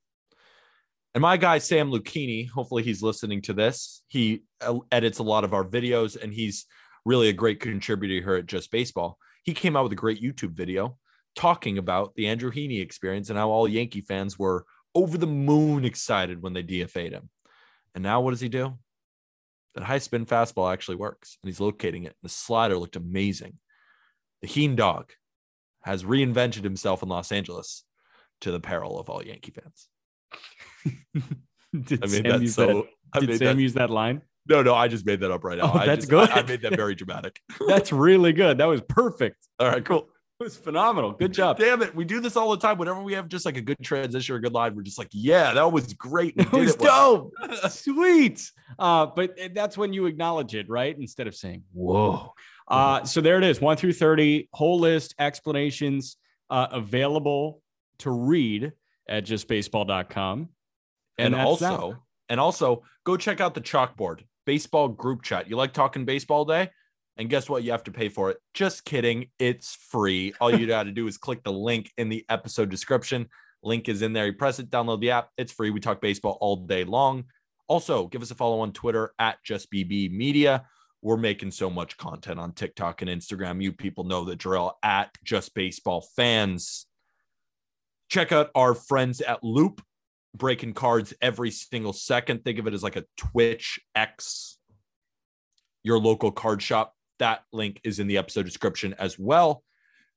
[1.16, 4.04] And my guy, Sam Lucchini, hopefully he's listening to this.
[4.08, 6.66] He uh, edits a lot of our videos and he's
[7.04, 9.18] really a great contributor here at Just Baseball.
[9.44, 10.98] He came out with a great YouTube video
[11.36, 15.86] talking about the Andrew Heaney experience and how all Yankee fans were over the moon
[15.86, 17.30] excited when they DFA'd him.
[17.96, 18.78] And now what does he do?
[19.74, 22.16] That high spin fastball actually works and he's locating it.
[22.22, 23.58] The slider looked amazing.
[24.42, 25.12] The Heen dog
[25.84, 27.84] has reinvented himself in Los Angeles
[28.42, 29.90] to the peril of all Yankee fans.
[31.84, 32.66] Did I Sam that use so.
[32.68, 32.84] that?
[33.14, 34.22] I Did made Sam that, use that line?
[34.48, 35.72] no, no, I just made that up right now.
[35.74, 36.30] Oh, I that's just- good.
[36.30, 37.40] I, I made that very dramatic.
[37.68, 38.58] That's really good.
[38.58, 39.38] That was perfect.
[39.60, 40.10] All right, cool.
[40.40, 41.12] It was phenomenal.
[41.12, 41.58] Good job.
[41.60, 42.78] Damn it, we do this all the time.
[42.78, 45.10] Whenever we have just like a good transition or a good line, we're just like,
[45.12, 46.36] yeah, that was great.
[46.38, 47.56] We It did was well." dope.
[47.70, 48.50] Sweet.
[48.80, 50.98] Uh, but that's when you acknowledge it, right?
[50.98, 52.34] Instead of saying, whoa.
[52.70, 56.16] Uh, so there it is one through 30, whole list, explanations
[56.50, 57.62] uh, available
[58.00, 58.72] to read
[59.10, 60.50] at justbaseball.com.
[61.18, 61.46] and that.
[61.46, 61.98] also,
[62.30, 65.50] and also, go check out the chalkboard baseball group chat.
[65.50, 66.70] You like talking baseball day?
[67.18, 67.64] And guess what?
[67.64, 68.38] You have to pay for it.
[68.54, 69.30] Just kidding.
[69.40, 70.34] It's free.
[70.40, 73.28] All you got to do is click the link in the episode description.
[73.62, 74.28] Link is in there.
[74.28, 75.30] You press it, download the app.
[75.38, 75.70] It's free.
[75.70, 77.26] We talk baseball all day long.
[77.68, 80.66] Also, give us a follow on Twitter at JustBB Media.
[81.02, 83.62] We're making so much content on TikTok and Instagram.
[83.62, 86.88] You people know the drill at Just Baseball Fans.
[88.10, 89.82] Check out our friends at Loupe
[90.36, 92.44] breaking cards every single second.
[92.44, 94.58] Think of it as like a Twitch X,
[95.84, 96.96] your local card shop.
[97.20, 99.64] That link is in the episode description as well.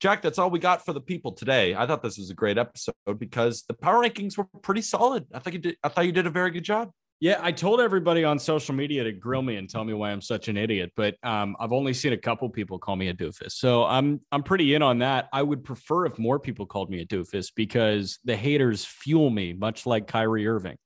[0.00, 1.74] Jack, that's all we got for the people today.
[1.74, 5.26] I thought this was a great episode because the power rankings were pretty solid.
[5.32, 5.76] I think you did.
[5.84, 6.90] I thought you did a very good job.
[7.22, 10.20] Yeah, I told everybody on social media to grill me and tell me why I'm
[10.20, 13.52] such an idiot, but um, I've only seen a couple people call me a doofus,
[13.52, 15.28] so I'm I'm pretty in on that.
[15.32, 19.52] I would prefer if more people called me a doofus because the haters fuel me,
[19.52, 20.78] much like Kyrie Irving.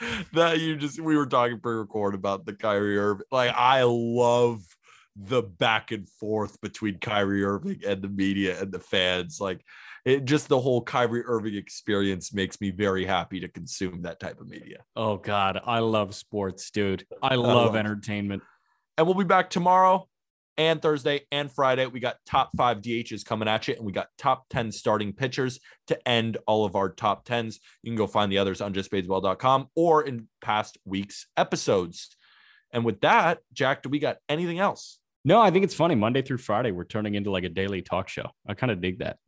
[0.34, 3.24] that you just we were talking pre-record about the Kyrie Irving.
[3.32, 4.62] Like I love
[5.16, 9.40] the back and forth between Kyrie Irving and the media and the fans.
[9.40, 9.64] Like
[10.04, 14.40] it just the whole Kyrie Irving experience makes me very happy to consume that type
[14.40, 14.78] of media.
[14.96, 17.06] Oh God, I love sports, dude.
[17.22, 18.42] I love love entertainment.
[18.98, 20.08] And we'll be back tomorrow
[20.58, 21.86] and Thursday and Friday.
[21.86, 25.60] We got top five DHs coming at you, and we got top 10 starting pitchers
[25.86, 27.56] to end all of our top 10s.
[27.82, 32.16] You can go find the others on justbaseball.com or in past weeks' episodes.
[32.72, 34.98] And with that, Jack, do we got anything else?
[35.24, 35.94] No, I think it's funny.
[35.94, 38.28] Monday through Friday, we're turning into like a daily talk show.
[38.46, 39.18] I kind of dig that.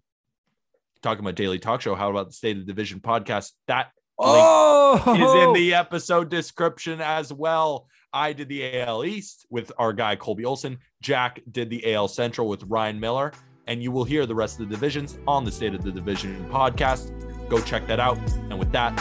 [1.04, 1.94] Talking about daily talk show.
[1.94, 3.50] How about the State of the Division podcast?
[3.68, 7.88] That Oh, is in the episode description as well.
[8.10, 10.78] I did the AL East with our guy Colby Olson.
[11.02, 13.32] Jack did the AL Central with Ryan Miller.
[13.66, 16.46] and you will hear the rest of the divisions on the State of the Division
[16.50, 17.10] podcast.
[17.50, 18.16] Go check that out.
[18.50, 18.96] And with that,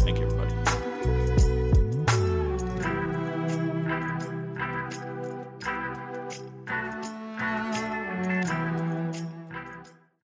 [0.00, 0.41] thank you, everybody.